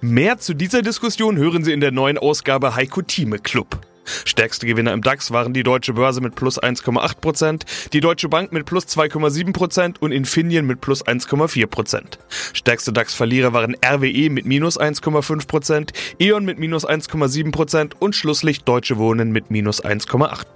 Mehr 0.00 0.38
zu 0.38 0.54
dieser 0.54 0.82
Diskussion 0.82 1.36
hören 1.36 1.64
Sie 1.64 1.72
in 1.72 1.80
der 1.80 1.92
neuen 1.92 2.18
Ausgabe 2.18 2.74
Heiko 2.74 3.02
Thieme 3.02 3.38
Club. 3.38 3.78
Stärkste 4.24 4.66
Gewinner 4.66 4.92
im 4.92 5.02
DAX 5.02 5.30
waren 5.30 5.52
die 5.52 5.62
Deutsche 5.62 5.92
Börse 5.94 6.20
mit 6.20 6.34
plus 6.34 6.60
1,8%, 6.60 7.90
die 7.92 8.00
Deutsche 8.00 8.28
Bank 8.28 8.52
mit 8.52 8.66
plus 8.66 8.86
2,7% 8.86 9.96
und 10.00 10.12
Infineon 10.12 10.66
mit 10.66 10.80
plus 10.80 11.04
1,4%. 11.04 12.18
Stärkste 12.52 12.92
DAX-Verlierer 12.92 13.52
waren 13.52 13.76
RWE 13.84 14.30
mit 14.30 14.46
minus 14.46 14.78
1,5%, 14.80 15.90
E.ON 16.18 16.44
mit 16.44 16.58
minus 16.58 16.86
1,7% 16.86 17.92
und 17.98 18.14
Schlusslicht 18.14 18.68
Deutsche 18.68 18.98
Wohnen 18.98 19.32
mit 19.32 19.50
minus 19.50 19.84
1,8%. 19.84 20.46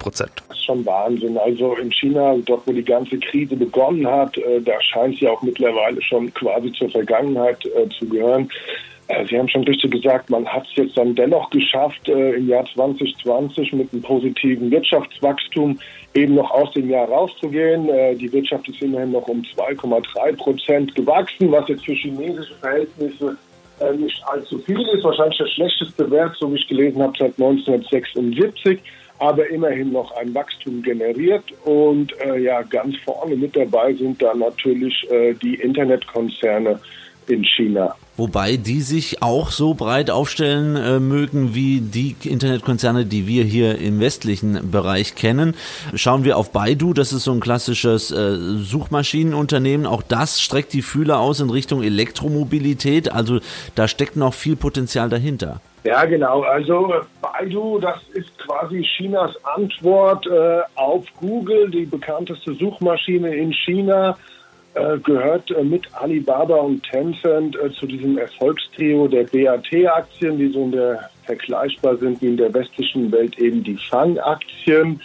Das 0.47 0.57
ist 0.57 0.65
schon 0.65 0.85
Wahnsinn. 0.85 1.37
Also 1.37 1.75
in 1.75 1.91
China, 1.91 2.35
dort 2.45 2.65
wo 2.65 2.71
die 2.71 2.83
ganze 2.83 3.17
Krise 3.19 3.55
begonnen 3.55 4.07
hat, 4.07 4.37
äh, 4.37 4.61
da 4.61 4.81
scheint 4.81 5.17
sie 5.17 5.27
auch 5.27 5.41
mittlerweile 5.41 6.01
schon 6.01 6.33
quasi 6.33 6.71
zur 6.73 6.89
Vergangenheit 6.89 7.65
äh, 7.65 7.89
zu 7.89 8.07
gehören. 8.07 8.49
Äh, 9.11 9.25
Sie 9.27 9.37
haben 9.37 9.49
schon 9.49 9.63
richtig 9.63 9.91
gesagt, 9.91 10.29
man 10.29 10.45
hat 10.47 10.65
es 10.67 10.75
jetzt 10.75 10.97
dann 10.97 11.15
dennoch 11.15 11.49
geschafft, 11.49 12.07
äh, 12.07 12.33
im 12.33 12.47
Jahr 12.47 12.65
2020 12.73 13.73
mit 13.73 13.91
einem 13.91 14.01
positiven 14.01 14.71
Wirtschaftswachstum 14.71 15.79
eben 16.13 16.35
noch 16.35 16.51
aus 16.51 16.71
dem 16.73 16.89
Jahr 16.89 17.07
rauszugehen. 17.07 17.89
Äh, 17.89 18.15
die 18.15 18.31
Wirtschaft 18.31 18.67
ist 18.69 18.81
immerhin 18.81 19.11
noch 19.11 19.27
um 19.27 19.41
2,3 19.41 20.35
Prozent 20.37 20.95
gewachsen, 20.95 21.51
was 21.51 21.67
jetzt 21.67 21.85
für 21.85 21.93
chinesische 21.93 22.55
Verhältnisse 22.55 23.37
nicht 23.97 24.23
allzu 24.27 24.59
viel 24.59 24.79
ist. 24.89 25.03
Wahrscheinlich 25.03 25.39
der 25.39 25.47
schlechteste 25.47 26.11
Wert, 26.11 26.35
so 26.39 26.51
wie 26.51 26.55
ich 26.55 26.67
gelesen 26.67 27.01
habe, 27.01 27.13
seit 27.17 27.31
1976 27.39 28.79
aber 29.17 29.47
immerhin 29.49 29.91
noch 29.91 30.11
ein 30.17 30.33
Wachstum 30.33 30.81
generiert. 30.81 31.43
Und 31.63 32.11
äh, 32.21 32.39
ja, 32.39 32.63
ganz 32.63 32.95
vorne 33.05 33.35
mit 33.35 33.55
dabei 33.55 33.93
sind 33.93 34.19
da 34.21 34.33
natürlich 34.33 35.07
äh, 35.11 35.33
die 35.33 35.55
Internetkonzerne 35.55 36.79
in 37.31 37.43
China. 37.43 37.95
Wobei 38.17 38.57
die 38.57 38.81
sich 38.81 39.23
auch 39.23 39.51
so 39.51 39.73
breit 39.73 40.11
aufstellen 40.11 40.75
äh, 40.75 40.99
mögen 40.99 41.55
wie 41.55 41.81
die 41.81 42.15
Internetkonzerne, 42.23 43.05
die 43.05 43.25
wir 43.25 43.43
hier 43.43 43.79
im 43.79 43.99
westlichen 43.99 44.69
Bereich 44.69 45.15
kennen. 45.15 45.55
Schauen 45.95 46.23
wir 46.23 46.37
auf 46.37 46.51
Baidu, 46.51 46.93
das 46.93 47.13
ist 47.13 47.23
so 47.23 47.31
ein 47.31 47.39
klassisches 47.39 48.11
äh, 48.11 48.37
Suchmaschinenunternehmen. 48.37 49.87
Auch 49.87 50.03
das 50.03 50.41
streckt 50.41 50.73
die 50.73 50.81
Fühler 50.81 51.19
aus 51.19 51.39
in 51.39 51.49
Richtung 51.49 51.81
Elektromobilität. 51.81 53.11
Also 53.11 53.39
da 53.75 53.87
steckt 53.87 54.17
noch 54.17 54.33
viel 54.33 54.55
Potenzial 54.55 55.09
dahinter. 55.09 55.61
Ja, 55.83 56.05
genau. 56.05 56.41
Also 56.41 56.93
Baidu, 57.21 57.79
das 57.79 57.99
ist 58.13 58.37
quasi 58.37 58.83
Chinas 58.83 59.31
Antwort 59.55 60.27
äh, 60.27 60.59
auf 60.75 61.05
Google, 61.19 61.71
die 61.71 61.85
bekannteste 61.85 62.53
Suchmaschine 62.53 63.35
in 63.35 63.51
China, 63.51 64.15
gehört 64.73 65.51
äh, 65.51 65.63
mit 65.63 65.83
Alibaba 65.93 66.55
und 66.55 66.83
Tencent 66.83 67.57
äh, 67.57 67.71
zu 67.71 67.85
diesem 67.85 68.17
Erfolgstrio 68.17 69.07
der 69.07 69.23
BAT-Aktien, 69.23 70.37
die 70.37 70.47
so 70.47 70.63
in 70.63 70.71
der 70.71 71.09
vergleichbar 71.25 71.97
sind 71.97 72.21
wie 72.21 72.27
in 72.27 72.37
der 72.37 72.53
westlichen 72.53 73.11
Welt 73.11 73.37
eben 73.37 73.63
die 73.63 73.77
Fang-Aktien. 73.89 75.01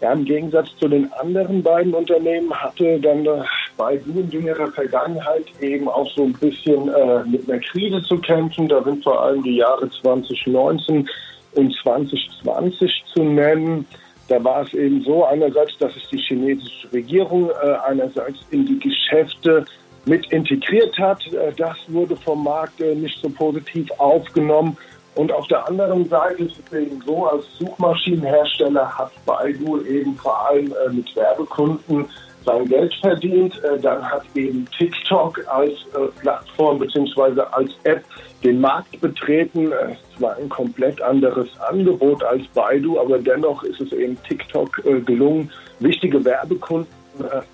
Ja, 0.00 0.12
Im 0.12 0.24
Gegensatz 0.24 0.68
zu 0.78 0.88
den 0.88 1.12
anderen 1.12 1.62
beiden 1.62 1.92
Unternehmen 1.92 2.52
hatte 2.54 2.98
dann 3.00 3.26
äh, 3.26 3.42
Baidu 3.76 4.20
in 4.20 4.30
jüngerer 4.30 4.70
Vergangenheit 4.72 5.44
eben 5.60 5.88
auch 5.88 6.10
so 6.14 6.24
ein 6.24 6.32
bisschen 6.34 6.88
äh, 6.88 7.24
mit 7.24 7.50
einer 7.50 7.60
Krise 7.60 8.02
zu 8.04 8.18
kämpfen. 8.18 8.68
Da 8.68 8.82
sind 8.82 9.04
vor 9.04 9.22
allem 9.22 9.42
die 9.42 9.56
Jahre 9.56 9.90
2019 9.90 11.08
und 11.52 11.76
2020 11.82 13.04
zu 13.12 13.22
nennen. 13.24 13.86
Da 14.30 14.42
war 14.44 14.62
es 14.62 14.72
eben 14.74 15.02
so, 15.02 15.24
einerseits, 15.24 15.76
dass 15.78 15.90
es 15.96 16.08
die 16.08 16.18
chinesische 16.18 16.92
Regierung 16.92 17.50
äh, 17.50 17.72
einerseits 17.84 18.38
in 18.52 18.64
die 18.64 18.78
Geschäfte 18.78 19.64
mit 20.04 20.24
integriert 20.32 20.96
hat. 20.98 21.20
Äh, 21.32 21.52
das 21.56 21.76
wurde 21.88 22.14
vom 22.14 22.44
Markt 22.44 22.80
äh, 22.80 22.94
nicht 22.94 23.20
so 23.20 23.28
positiv 23.28 23.90
aufgenommen. 23.98 24.76
Und 25.16 25.32
auf 25.32 25.48
der 25.48 25.66
anderen 25.66 26.08
Seite 26.08 26.44
ist 26.44 26.60
es 26.64 26.78
eben 26.78 27.02
so, 27.04 27.26
als 27.26 27.44
Suchmaschinenhersteller 27.58 28.96
hat 28.96 29.10
Baidu 29.26 29.82
eben 29.82 30.14
vor 30.14 30.48
allem 30.48 30.72
äh, 30.86 30.92
mit 30.92 31.16
Werbekunden 31.16 32.06
sein 32.44 32.66
Geld 32.66 32.94
verdient. 32.94 33.62
Äh, 33.64 33.78
dann 33.78 34.02
hat 34.02 34.22
eben 34.34 34.66
TikTok 34.76 35.40
als 35.48 35.72
äh, 35.72 36.06
Plattform 36.20 36.78
bzw. 36.78 37.40
als 37.52 37.70
App 37.84 38.04
den 38.42 38.60
Markt 38.60 39.00
betreten. 39.00 39.70
Es 39.72 40.20
war 40.20 40.36
ein 40.36 40.48
komplett 40.48 41.00
anderes 41.02 41.48
Angebot 41.68 42.22
als 42.24 42.46
Baidu, 42.54 42.98
aber 42.98 43.18
dennoch 43.18 43.62
ist 43.64 43.80
es 43.80 43.92
eben 43.92 44.16
TikTok 44.22 44.82
gelungen, 45.04 45.50
wichtige 45.78 46.24
Werbekunden 46.24 46.88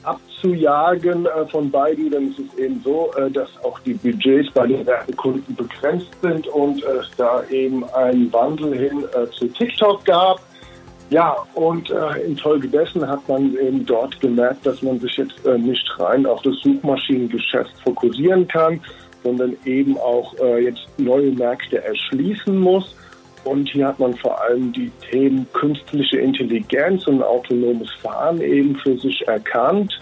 abzujagen 0.05 1.27
von 1.51 1.73
Baidu, 1.73 2.09
denn 2.09 2.31
es 2.31 2.39
ist 2.39 2.57
eben 2.57 2.81
so, 2.85 3.11
dass 3.33 3.49
auch 3.65 3.81
die 3.81 3.95
Budgets 3.95 4.49
bei 4.53 4.69
den 4.69 4.87
Werbekunden 4.87 5.57
begrenzt 5.57 6.11
sind 6.23 6.47
und 6.47 6.85
es 6.85 7.11
da 7.17 7.43
eben 7.51 7.83
einen 7.91 8.33
Wandel 8.33 8.77
hin 8.79 9.05
zu 9.33 9.49
TikTok 9.49 10.05
gab. 10.05 10.41
Ja, 11.11 11.37
und 11.55 11.89
äh, 11.91 12.21
infolgedessen 12.27 13.07
hat 13.07 13.29
man 13.29 13.57
eben 13.57 13.87
dort 13.87 14.21
gemerkt, 14.21 14.67
dass 14.67 14.83
man 14.83 14.99
sich 14.99 15.17
jetzt 15.17 15.47
äh, 15.47 15.57
nicht 15.57 15.89
rein 16.01 16.27
auf 16.27 16.43
das 16.43 16.57
Suchmaschinengeschäft 16.63 17.71
fokussieren 17.85 18.49
kann, 18.49 18.81
sondern 19.23 19.57
eben 19.65 19.97
auch 19.99 20.35
äh, 20.41 20.65
jetzt 20.65 20.87
neue 20.99 21.31
Märkte 21.31 21.83
erschließen 21.83 22.59
muss. 22.59 22.97
Und 23.45 23.69
hier 23.69 23.87
hat 23.87 24.01
man 24.01 24.15
vor 24.15 24.43
allem 24.43 24.73
die 24.73 24.91
Themen 25.09 25.47
künstliche 25.53 26.19
Intelligenz 26.19 27.07
und 27.07 27.23
autonomes 27.23 27.91
Fahren 28.03 28.41
eben 28.41 28.75
für 28.77 28.99
sich 28.99 29.27
erkannt. 29.29 29.97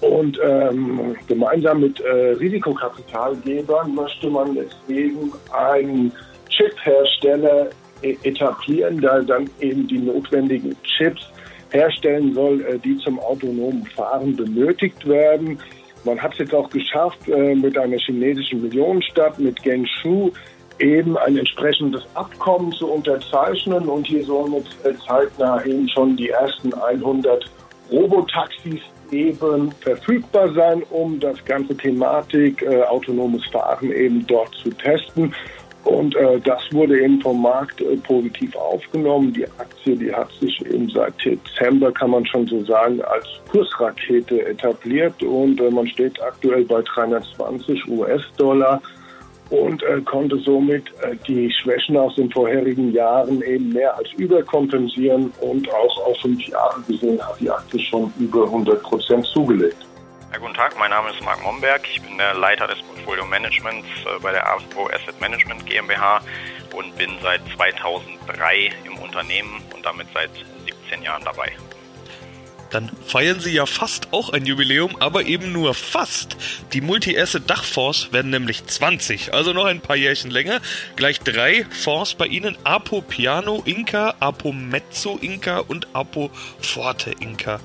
Und 0.00 0.40
ähm, 0.42 1.14
gemeinsam 1.28 1.80
mit 1.80 2.00
äh, 2.00 2.32
Risikokapitalgebern 2.40 3.94
möchte 3.94 4.30
man 4.30 4.54
deswegen 4.54 5.30
einen 5.52 6.10
Chip-Hersteller 6.48 7.68
etablieren, 8.02 9.00
da 9.00 9.20
dann 9.20 9.48
eben 9.60 9.86
die 9.86 9.98
notwendigen 9.98 10.76
Chips 10.82 11.22
herstellen 11.70 12.34
soll, 12.34 12.60
äh, 12.62 12.78
die 12.78 12.96
zum 12.98 13.18
autonomen 13.20 13.86
Fahren 13.86 14.36
benötigt 14.36 15.06
werden. 15.06 15.58
Man 16.04 16.20
hat 16.20 16.32
es 16.32 16.38
jetzt 16.38 16.54
auch 16.54 16.70
geschafft, 16.70 17.28
äh, 17.28 17.54
mit 17.54 17.76
einer 17.76 17.98
chinesischen 17.98 18.62
Millionenstadt, 18.62 19.38
mit 19.38 19.62
Genshu, 19.62 20.30
eben 20.78 21.16
ein 21.18 21.36
entsprechendes 21.36 22.02
Abkommen 22.14 22.72
zu 22.72 22.90
unterzeichnen 22.90 23.88
und 23.88 24.06
hier 24.06 24.24
sollen 24.24 24.54
jetzt 24.54 24.74
äh, 24.84 24.94
zeitnah 25.06 25.62
eben 25.64 25.88
schon 25.88 26.16
die 26.16 26.30
ersten 26.30 26.72
100 26.72 27.44
Robotaxis 27.90 28.80
eben 29.10 29.72
verfügbar 29.72 30.52
sein, 30.54 30.82
um 30.90 31.18
das 31.20 31.44
ganze 31.44 31.76
Thematik 31.76 32.62
äh, 32.62 32.82
autonomes 32.82 33.44
Fahren 33.46 33.92
eben 33.92 34.26
dort 34.26 34.54
zu 34.54 34.70
testen. 34.70 35.34
Und 35.84 36.14
äh, 36.16 36.38
das 36.40 36.62
wurde 36.72 37.00
eben 37.00 37.20
vom 37.20 37.40
Markt 37.40 37.80
äh, 37.80 37.96
positiv 37.96 38.54
aufgenommen. 38.54 39.32
Die 39.32 39.46
Aktie, 39.58 39.96
die 39.96 40.12
hat 40.12 40.30
sich 40.32 40.64
eben 40.66 40.88
seit 40.90 41.14
Dezember, 41.24 41.90
kann 41.90 42.10
man 42.10 42.26
schon 42.26 42.46
so 42.46 42.62
sagen, 42.64 43.00
als 43.02 43.26
Kursrakete 43.50 44.46
etabliert 44.46 45.22
und 45.22 45.60
äh, 45.60 45.70
man 45.70 45.86
steht 45.86 46.20
aktuell 46.22 46.64
bei 46.64 46.82
320 46.82 47.88
US-Dollar 47.88 48.80
und 49.50 49.82
äh, 49.82 50.00
konnte 50.02 50.38
somit 50.38 50.84
äh, 51.02 51.16
die 51.26 51.50
Schwächen 51.50 51.96
aus 51.96 52.14
den 52.14 52.30
vorherigen 52.30 52.92
Jahren 52.92 53.42
eben 53.42 53.72
mehr 53.72 53.96
als 53.96 54.12
überkompensieren 54.12 55.32
und 55.40 55.68
auch 55.72 56.06
auf 56.06 56.16
fünf 56.18 56.46
Jahre 56.46 56.80
gesehen 56.86 57.20
hat 57.20 57.40
die 57.40 57.50
Aktie 57.50 57.80
schon 57.80 58.12
über 58.18 58.44
100 58.44 58.82
Prozent 58.82 59.26
zugelegt. 59.26 59.89
Ja, 60.32 60.38
guten 60.38 60.54
Tag, 60.54 60.78
mein 60.78 60.90
Name 60.90 61.10
ist 61.10 61.20
Marc 61.22 61.42
Momberg. 61.42 61.82
Ich 61.92 62.00
bin 62.02 62.16
der 62.16 62.34
Leiter 62.34 62.68
des 62.68 62.80
Portfolio 62.82 63.26
Managements 63.26 63.88
äh, 64.06 64.16
bei 64.20 64.30
der 64.30 64.48
Astro 64.48 64.88
Asset 64.88 65.20
Management 65.20 65.66
GmbH 65.66 66.20
und 66.72 66.96
bin 66.96 67.10
seit 67.20 67.40
2003 67.56 68.70
im 68.84 68.96
Unternehmen 68.98 69.60
und 69.74 69.84
damit 69.84 70.06
seit 70.14 70.30
17 70.88 71.02
Jahren 71.02 71.24
dabei. 71.24 71.50
dann 72.70 72.88
feiern 73.04 73.40
sie 73.40 73.50
ja 73.50 73.66
fast 73.66 74.12
auch 74.12 74.30
ein 74.30 74.46
Jubiläum, 74.46 74.94
aber 75.00 75.24
eben 75.24 75.50
nur 75.50 75.74
fast. 75.74 76.36
Die 76.72 76.80
Multi-Asset-Dachfonds 76.80 78.12
werden 78.12 78.30
nämlich 78.30 78.64
20, 78.64 79.34
also 79.34 79.52
noch 79.52 79.64
ein 79.64 79.80
paar 79.80 79.96
Jährchen 79.96 80.30
länger. 80.30 80.60
Gleich 80.94 81.18
drei 81.18 81.66
Fonds 81.70 82.14
bei 82.14 82.26
ihnen, 82.26 82.56
Apo 82.62 83.00
Piano 83.00 83.62
Inca, 83.64 84.14
Apo 84.20 84.52
Mezzo 84.52 85.18
Inca 85.20 85.58
und 85.58 85.88
Apo 85.92 86.30
Forte 86.60 87.10
Inca. 87.18 87.58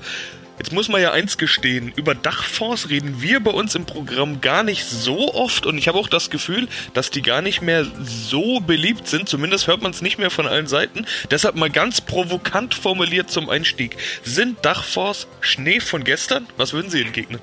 Jetzt 0.58 0.72
muss 0.72 0.88
man 0.88 1.02
ja 1.02 1.12
eins 1.12 1.36
gestehen, 1.36 1.92
über 1.96 2.14
Dachfonds 2.14 2.88
reden 2.88 3.20
wir 3.20 3.40
bei 3.40 3.50
uns 3.50 3.74
im 3.74 3.84
Programm 3.84 4.40
gar 4.40 4.62
nicht 4.62 4.84
so 4.84 5.34
oft 5.34 5.66
und 5.66 5.76
ich 5.76 5.86
habe 5.86 5.98
auch 5.98 6.08
das 6.08 6.30
Gefühl, 6.30 6.66
dass 6.94 7.10
die 7.10 7.20
gar 7.20 7.42
nicht 7.42 7.60
mehr 7.60 7.84
so 8.02 8.60
beliebt 8.60 9.06
sind, 9.06 9.28
zumindest 9.28 9.66
hört 9.66 9.82
man 9.82 9.90
es 9.90 10.00
nicht 10.00 10.18
mehr 10.18 10.30
von 10.30 10.46
allen 10.46 10.66
Seiten. 10.66 11.06
Deshalb 11.30 11.56
mal 11.56 11.68
ganz 11.68 12.00
provokant 12.00 12.74
formuliert 12.74 13.30
zum 13.30 13.50
Einstieg. 13.50 13.98
Sind 14.22 14.64
Dachfonds 14.64 15.28
Schnee 15.40 15.80
von 15.80 16.04
gestern? 16.04 16.46
Was 16.56 16.72
würden 16.72 16.90
Sie 16.90 17.02
entgegnen? 17.02 17.40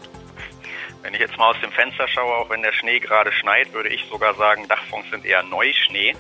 Wenn 1.04 1.14
ich 1.14 1.20
jetzt 1.20 1.38
mal 1.38 1.52
aus 1.52 1.62
dem 1.62 1.72
Fenster 1.72 2.08
schaue, 2.08 2.34
auch 2.34 2.50
wenn 2.50 2.64
der 2.64 2.74
Schnee 2.74 3.00
gerade 3.00 3.32
schneit, 3.34 3.74
würde 3.74 3.90
ich 3.90 4.06
sogar 4.10 4.34
sagen, 4.36 4.68
Dachfonds 4.68 5.10
sind 5.12 5.26
eher 5.26 5.44
Neuschnee. 5.44 6.16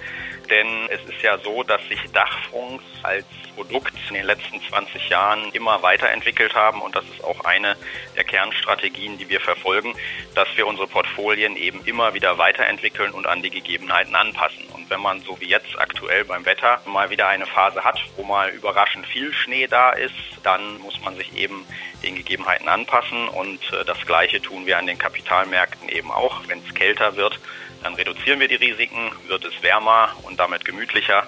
Denn 0.49 0.87
es 0.89 1.01
ist 1.09 1.21
ja 1.21 1.37
so, 1.39 1.63
dass 1.63 1.81
sich 1.87 1.99
Dachfonds 2.11 2.83
als 3.03 3.25
Produkt 3.55 3.93
in 4.09 4.15
den 4.15 4.25
letzten 4.25 4.61
20 4.61 5.09
Jahren 5.09 5.51
immer 5.53 5.81
weiterentwickelt 5.83 6.55
haben 6.55 6.81
und 6.81 6.95
das 6.95 7.05
ist 7.05 7.23
auch 7.23 7.45
eine 7.45 7.75
der 8.15 8.23
Kernstrategien, 8.23 9.17
die 9.17 9.29
wir 9.29 9.39
verfolgen, 9.39 9.93
dass 10.35 10.47
wir 10.55 10.65
unsere 10.65 10.87
Portfolien 10.87 11.55
eben 11.55 11.85
immer 11.85 12.13
wieder 12.13 12.37
weiterentwickeln 12.37 13.11
und 13.11 13.27
an 13.27 13.41
die 13.41 13.51
Gegebenheiten 13.51 14.15
anpassen. 14.15 14.65
Und 14.73 14.89
wenn 14.89 15.01
man 15.01 15.21
so 15.21 15.39
wie 15.39 15.47
jetzt 15.47 15.77
aktuell 15.77 16.25
beim 16.25 16.45
Wetter 16.45 16.81
mal 16.85 17.09
wieder 17.09 17.27
eine 17.27 17.45
Phase 17.45 17.83
hat, 17.83 17.99
wo 18.17 18.23
mal 18.23 18.49
überraschend 18.49 19.05
viel 19.05 19.31
Schnee 19.33 19.67
da 19.67 19.91
ist, 19.91 20.15
dann 20.43 20.79
muss 20.79 20.99
man 21.01 21.15
sich 21.15 21.35
eben 21.35 21.65
den 22.03 22.15
Gegebenheiten 22.15 22.67
anpassen 22.67 23.27
und 23.29 23.59
äh, 23.71 23.85
das 23.85 24.05
Gleiche 24.05 24.41
tun 24.41 24.65
wir 24.65 24.77
an 24.77 24.87
den 24.87 24.97
Kapitalmärkten 24.97 25.89
eben 25.89 26.11
auch. 26.11 26.41
Wenn 26.47 26.59
es 26.67 26.73
kälter 26.75 27.15
wird, 27.15 27.39
dann 27.83 27.95
reduzieren 27.95 28.39
wir 28.39 28.47
die 28.47 28.55
Risiken, 28.55 29.11
wird 29.27 29.45
es 29.45 29.61
wärmer 29.61 30.15
und 30.23 30.39
damit 30.39 30.65
gemütlicher, 30.65 31.27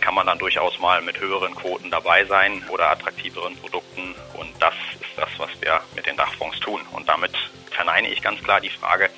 kann 0.00 0.14
man 0.14 0.26
dann 0.26 0.38
durchaus 0.38 0.78
mal 0.78 1.02
mit 1.02 1.20
höheren 1.20 1.54
Quoten 1.54 1.90
dabei 1.90 2.24
sein 2.24 2.62
oder 2.68 2.90
attraktiveren 2.90 3.56
Produkten. 3.56 4.14
Und 4.34 4.50
das 4.60 4.74
ist 4.94 5.16
das, 5.16 5.28
was 5.38 5.50
wir 5.60 5.80
mit 5.94 6.06
den 6.06 6.16
Dachfonds 6.16 6.60
tun. 6.60 6.80
Und 6.92 7.08
damit 7.08 7.32
verneine 7.70 8.08
ich 8.08 8.22
ganz 8.22 8.42
klar 8.42 8.60
die 8.60 8.70
Frage, 8.70 9.10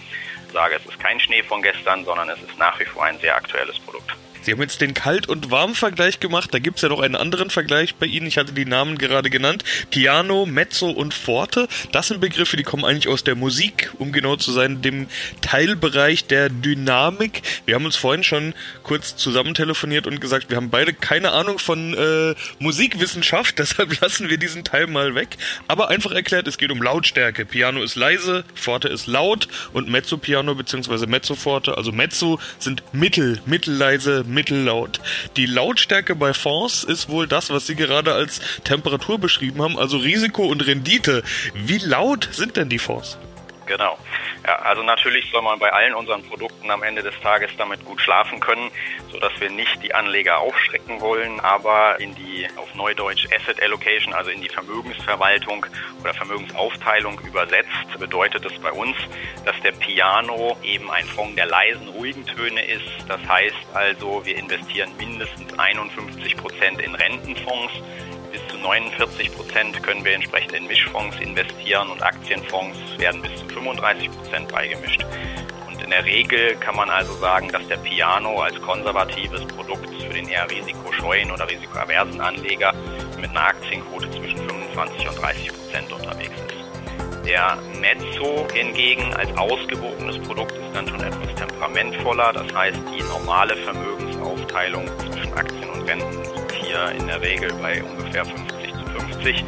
sage, 0.53 0.77
es 0.77 0.87
ist 0.87 0.99
kein 0.99 1.21
Schnee 1.21 1.43
von 1.43 1.63
gestern, 1.63 2.05
sondern 2.05 2.31
es 2.31 2.41
ist 2.43 2.59
nach 2.59 2.79
wie 2.81 2.85
vor 2.85 3.05
ein 3.05 3.19
sehr 3.19 3.37
aktuelles 3.37 3.79
Produkt. 3.81 4.17
Sie 4.49 4.55
haben 4.55 4.63
jetzt 4.63 4.81
den 4.81 4.95
Kalt- 4.95 5.29
und 5.29 5.51
Warm-Vergleich 5.51 6.21
gemacht. 6.21 6.55
Da 6.55 6.59
gibt 6.59 6.77
es 6.77 6.83
ja 6.83 6.89
noch 6.89 7.01
einen 7.01 7.17
anderen 7.17 7.51
Vergleich 7.51 7.97
bei 7.97 8.07
Ihnen. 8.07 8.27
Ich 8.27 8.39
hatte 8.39 8.55
die 8.55 8.65
Namen 8.65 8.97
gerade 8.97 9.29
genannt. 9.29 9.63
Piano, 9.91 10.47
Mezzo 10.47 10.89
und 10.89 11.13
Forte. 11.13 11.69
Das 11.93 12.09
sind 12.09 12.23
Begriffe, 12.23 12.57
die 12.57 12.63
kommen 12.63 12.87
eigentlich 12.87 13.09
aus 13.09 13.23
der 13.23 13.35
Musik, 13.35 13.93
um 13.99 14.11
genau 14.11 14.37
zu 14.37 14.51
sein, 14.51 14.81
dem 14.81 15.09
Teilbereich 15.43 16.29
der 16.29 16.49
Dynamik. 16.49 17.43
Wir 17.67 17.75
haben 17.75 17.85
uns 17.85 17.97
vorhin 17.97 18.25
schon 18.25 18.55
kurz 18.85 19.17
zusammen 19.17 19.53
telefoniert 19.53 20.07
und 20.07 20.19
gesagt, 20.19 20.49
wir 20.49 20.57
haben 20.57 20.71
beide 20.71 20.95
keine 20.95 21.33
Ahnung 21.33 21.59
von 21.59 21.93
äh, 21.93 22.35
Musikwissenschaft, 22.59 23.59
deshalb 23.59 24.01
lassen 24.01 24.31
wir 24.31 24.39
diesen 24.39 24.65
Teil 24.65 24.87
mal 24.87 25.15
weg. 25.15 25.37
Aber 25.67 25.91
einfach 25.91 26.13
erklärt, 26.13 26.49
es 26.49 26.57
geht 26.57 26.73
um 26.73 26.81
Lautstärke. 26.81 27.45
Piano 27.45 27.83
ist 27.83 27.97
leise, 27.97 28.45
Forte 28.55 28.89
ist 28.89 29.09
laut 29.09 29.47
und 29.75 29.91
Mezzo-Piano 29.91 30.55
bzw. 30.55 31.05
Mezzo-Forte, 31.05 31.77
also 31.77 31.93
Mezzo 31.93 32.41
sind 32.59 32.83
mittel, 32.95 33.43
mittelleise, 33.45 34.25
mittellaut. 34.39 35.01
Die 35.37 35.47
Lautstärke 35.47 36.15
bei 36.15 36.33
Fonds 36.33 36.85
ist 36.85 37.09
wohl 37.09 37.27
das, 37.27 37.51
was 37.51 37.67
Sie 37.67 37.75
gerade 37.75 38.15
als 38.15 38.41
Temperatur 38.63 39.19
beschrieben 39.19 39.61
haben, 39.63 39.77
also 39.77 39.97
Risiko 39.97 40.47
und 40.47 40.65
Rendite. 40.65 41.25
Wie 41.55 41.79
laut 41.79 42.29
sind 42.31 42.57
denn 42.57 42.69
die 42.69 42.79
Fonds? 42.79 43.19
Genau. 43.67 43.99
Ja, 44.47 44.57
also 44.57 44.83
natürlich 44.83 45.31
soll 45.31 45.43
man 45.43 45.59
bei 45.59 45.73
allen 45.73 45.95
unseren 45.95 46.23
Produkten 46.23 46.71
am 46.71 46.83
Ende 46.83 47.03
des 47.03 47.19
Tages 47.21 47.51
damit 47.59 47.85
gut 47.85 48.01
schlafen 48.01 48.41
können, 48.41 48.71
sodass 49.11 49.33
wir 49.41 49.51
nicht 49.51 49.83
die 49.83 49.95
Anleger 49.95 50.39
aufschrecken 50.39 51.01
wollen, 51.01 51.41
aber 51.41 51.99
in 52.01 52.15
die 52.15 52.47
auf 52.57 52.75
Neudeutsch 52.75 53.27
Asset 53.35 53.61
Allocation, 53.63 54.15
also 54.15 54.31
in 54.31 54.41
die 54.41 54.49
Vermögensverwaltung 54.49 55.67
oder 56.01 56.15
Vermögensaufteilung 56.15 57.21
übersetzt, 57.21 57.69
bedeutet 57.99 58.45
es 58.47 58.59
bei 58.61 58.71
uns, 58.71 58.97
dass 59.45 59.59
der 59.61 59.73
Piano 59.73 60.57
eben 60.63 60.91
ein 60.91 61.07
Fonds 61.07 61.35
der 61.35 61.47
leisen, 61.47 61.89
ruhigen 61.89 62.25
Töne 62.27 62.65
ist. 62.65 62.85
Das 63.09 63.21
heißt 63.27 63.57
also, 63.75 64.25
wir 64.25 64.37
investieren 64.37 64.91
mindestens 64.99 65.59
51 65.59 66.37
Prozent 66.37 66.81
in 66.81 66.95
Rentenfonds 66.95 67.73
zu 68.59 68.63
49 68.63 69.35
Prozent 69.35 69.83
können 69.83 70.05
wir 70.05 70.15
entsprechend 70.15 70.53
in 70.53 70.67
Mischfonds 70.67 71.17
investieren 71.21 71.89
und 71.91 72.03
Aktienfonds 72.03 72.79
werden 72.99 73.23
bis 73.23 73.35
zu 73.37 73.47
35 73.47 74.11
Prozent 74.11 74.49
beigemischt. 74.49 75.05
Und 75.69 75.83
in 75.83 75.91
der 75.91 76.05
Regel 76.05 76.57
kann 76.57 76.77
man 76.77 76.91
also 76.91 77.15
sagen, 77.15 77.49
dass 77.51 77.67
der 77.69 77.77
Piano 77.79 78.41
als 78.41 78.61
konservatives 78.61 79.45
Produkt 79.47 79.89
für 80.03 80.13
den 80.13 80.29
eher 80.29 80.49
risikoscheuen 80.51 81.31
oder 81.31 81.49
risikoaversen 81.49 82.21
Anleger 82.21 82.73
mit 83.21 83.31
einer 83.31 83.47
Aktienquote 83.47 84.11
zwischen 84.11 84.39
25 84.39 85.09
und 85.09 85.23
30 85.23 85.49
Prozent 85.49 85.93
unterwegs 85.93 86.37
ist. 86.37 87.27
Der 87.27 87.59
Mezzo 87.79 88.47
hingegen 88.53 89.13
als 89.15 89.37
ausgewogenes 89.37 90.19
Produkt 90.21 90.53
ist 90.53 90.75
dann 90.75 90.89
schon 90.89 91.01
etwas 91.01 91.35
temperamentvoller. 91.35 92.33
Das 92.33 92.55
heißt, 92.55 92.79
die 92.97 93.03
normale 93.03 93.55
Vermögensaufteilung 93.57 94.87
zwischen 94.99 95.33
Aktien 95.35 95.69
und 95.69 95.83
Renten 95.83 96.38
hier 96.69 96.91
in 96.93 97.07
der 97.07 97.21
Regel 97.23 97.51
bei 97.63 97.83
ungefähr 97.83 98.25
50 98.25 98.73
zu 98.73 99.01
50, 99.01 99.45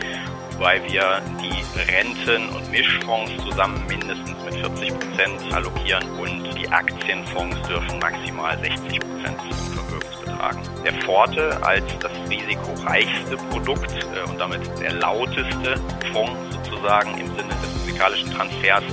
wobei 0.52 0.80
wir 0.90 1.20
die 1.40 1.90
Renten- 1.92 2.48
und 2.56 2.70
Mischfonds 2.70 3.30
zusammen 3.44 3.82
mindestens 3.86 4.36
mit 4.44 4.54
40 4.54 4.88
Prozent 4.98 5.54
allokieren 5.54 6.10
und 6.18 6.58
die 6.58 6.68
Aktienfonds 6.68 7.56
dürfen 7.68 7.98
maximal 7.98 8.58
60 8.58 9.00
Prozent 9.00 9.38
des 9.50 9.68
Vermögens 9.68 10.16
betragen. 10.24 10.60
Der 10.84 10.94
Forte 11.02 11.62
als 11.62 11.84
das 12.00 12.12
risikoreichste 12.28 13.36
Produkt 13.50 13.92
äh, 13.92 14.30
und 14.30 14.38
damit 14.38 14.62
der 14.80 14.94
lauteste 14.94 15.78
Fonds 16.12 16.32
sozusagen 16.54 17.18
im 17.18 17.26
Sinne 17.36 17.48
des 17.48 17.82
physikalischen 17.84 18.30
Transfers 18.32 18.84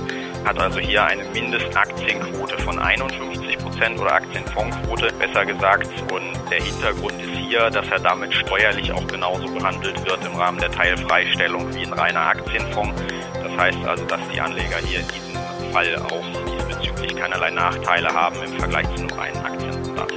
hat 0.44 0.58
also 0.58 0.78
hier 0.78 1.04
eine 1.04 1.24
Mindestaktienquote 1.24 2.58
von 2.58 2.78
51 2.78 3.57
Prozent 3.78 4.00
oder 4.00 4.14
Aktienfondsquote 4.14 5.12
besser 5.18 5.46
gesagt. 5.46 5.88
Und 6.12 6.50
der 6.50 6.62
Hintergrund 6.62 7.22
ist 7.22 7.30
hier, 7.30 7.70
dass 7.70 7.86
er 7.88 8.00
damit 8.00 8.34
steuerlich 8.34 8.92
auch 8.92 9.06
genauso 9.06 9.46
behandelt 9.54 10.04
wird 10.04 10.24
im 10.26 10.34
Rahmen 10.34 10.58
der 10.58 10.70
Teilfreistellung 10.72 11.72
wie 11.74 11.86
ein 11.86 11.92
reiner 11.92 12.20
Aktienfonds. 12.20 13.00
Das 13.34 13.56
heißt 13.56 13.78
also, 13.86 14.04
dass 14.06 14.20
die 14.32 14.40
Anleger 14.40 14.78
hier 14.78 15.00
in 15.00 15.08
diesem 15.08 15.72
Fall 15.72 15.96
auch 15.96 16.24
diesbezüglich 16.56 17.16
keinerlei 17.16 17.50
Nachteile 17.50 18.08
haben 18.08 18.36
im 18.42 18.58
Vergleich 18.58 18.86
zu 18.96 19.02
einem 19.02 19.10
reinen 19.10 19.44
Aktienmandat. 19.44 20.12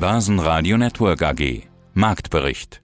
Börsenradio 0.00 0.76
Network 0.76 1.22
AG 1.22 1.62
Marktbericht 1.94 2.79